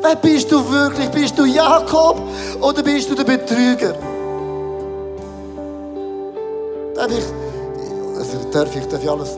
Wer 0.01 0.15
bist 0.15 0.51
du 0.51 0.69
wirklich? 0.69 1.09
Bist 1.09 1.37
du 1.37 1.45
Jakob 1.45 2.21
oder 2.59 2.83
bist 2.83 3.09
du 3.09 3.15
der 3.15 3.23
Betrüger? 3.23 3.95
Darf 6.99 7.11
ich, 7.11 7.23
also 8.17 8.51
darf 8.51 8.75
ich, 8.75 8.85
darf 8.87 9.01
ich 9.01 9.09
alles? 9.09 9.37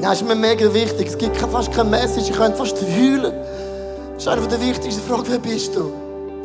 Ja, 0.00 0.12
ist 0.12 0.24
mir 0.24 0.36
mega 0.36 0.72
wichtig. 0.72 1.08
Es 1.08 1.18
gibt 1.18 1.36
fast 1.38 1.72
keine 1.72 1.90
Message, 1.90 2.30
ich 2.30 2.36
könnte 2.36 2.56
fast 2.56 2.80
heulen. 2.80 3.32
Das 4.14 4.22
ist 4.22 4.28
eine 4.28 4.46
der 4.46 4.60
wichtigsten 4.60 5.02
Fragen, 5.02 5.24
wer 5.26 5.40
bist 5.40 5.74
du? 5.74 5.92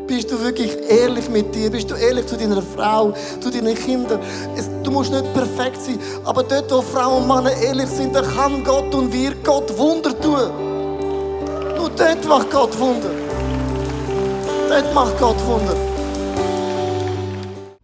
Bist 0.08 0.32
du 0.32 0.42
wirklich 0.42 0.76
ehrlich 0.90 1.30
mit 1.30 1.54
dir? 1.54 1.70
Bist 1.70 1.92
du 1.92 1.94
ehrlich 1.94 2.26
zu 2.26 2.36
deiner 2.36 2.64
Frau, 2.64 3.14
zu 3.40 3.52
deinen 3.52 3.76
Kindern? 3.76 4.22
Du 4.82 4.90
musst 4.90 5.12
nicht 5.12 5.32
perfekt 5.36 5.80
sein, 5.80 6.00
aber 6.26 6.42
dort, 6.42 6.72
wo 6.72 6.82
Frauen 6.82 7.22
und 7.22 7.28
Männer 7.28 7.56
ehrlich 7.62 7.90
sind, 7.90 8.16
da 8.16 8.24
kann 8.24 8.64
Gott 8.64 8.92
und 8.96 9.14
wir 9.14 9.36
Gott 9.44 9.78
Wunder 9.78 10.20
tun. 10.20 10.50
Nur 11.78 11.92
dort 11.92 12.28
macht 12.28 12.50
Gott 12.50 12.80
Wunder. 12.80 13.12
Dort 14.68 14.94
macht 14.96 15.20
Gott 15.20 15.38
Wunder. 15.46 15.97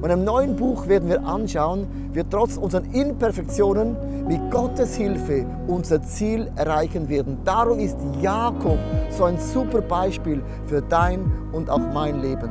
Und 0.00 0.10
im 0.10 0.24
neuen 0.24 0.56
Buch 0.56 0.88
werden 0.88 1.08
wir 1.08 1.24
anschauen, 1.24 1.86
wie 2.10 2.16
wir 2.16 2.28
trotz 2.28 2.56
unseren 2.56 2.92
Imperfektionen 2.92 3.96
mit 4.28 4.50
Gottes 4.50 4.94
Hilfe 4.94 5.44
unser 5.66 6.02
Ziel 6.02 6.50
erreichen 6.56 7.08
werden. 7.08 7.38
Darum 7.44 7.78
ist 7.78 7.96
Jakob 8.20 8.78
so 9.10 9.24
ein 9.24 9.38
super 9.38 9.80
Beispiel 9.80 10.42
für 10.66 10.82
dein 10.82 11.30
und 11.52 11.68
auch 11.68 11.92
mein 11.92 12.20
Leben. 12.22 12.50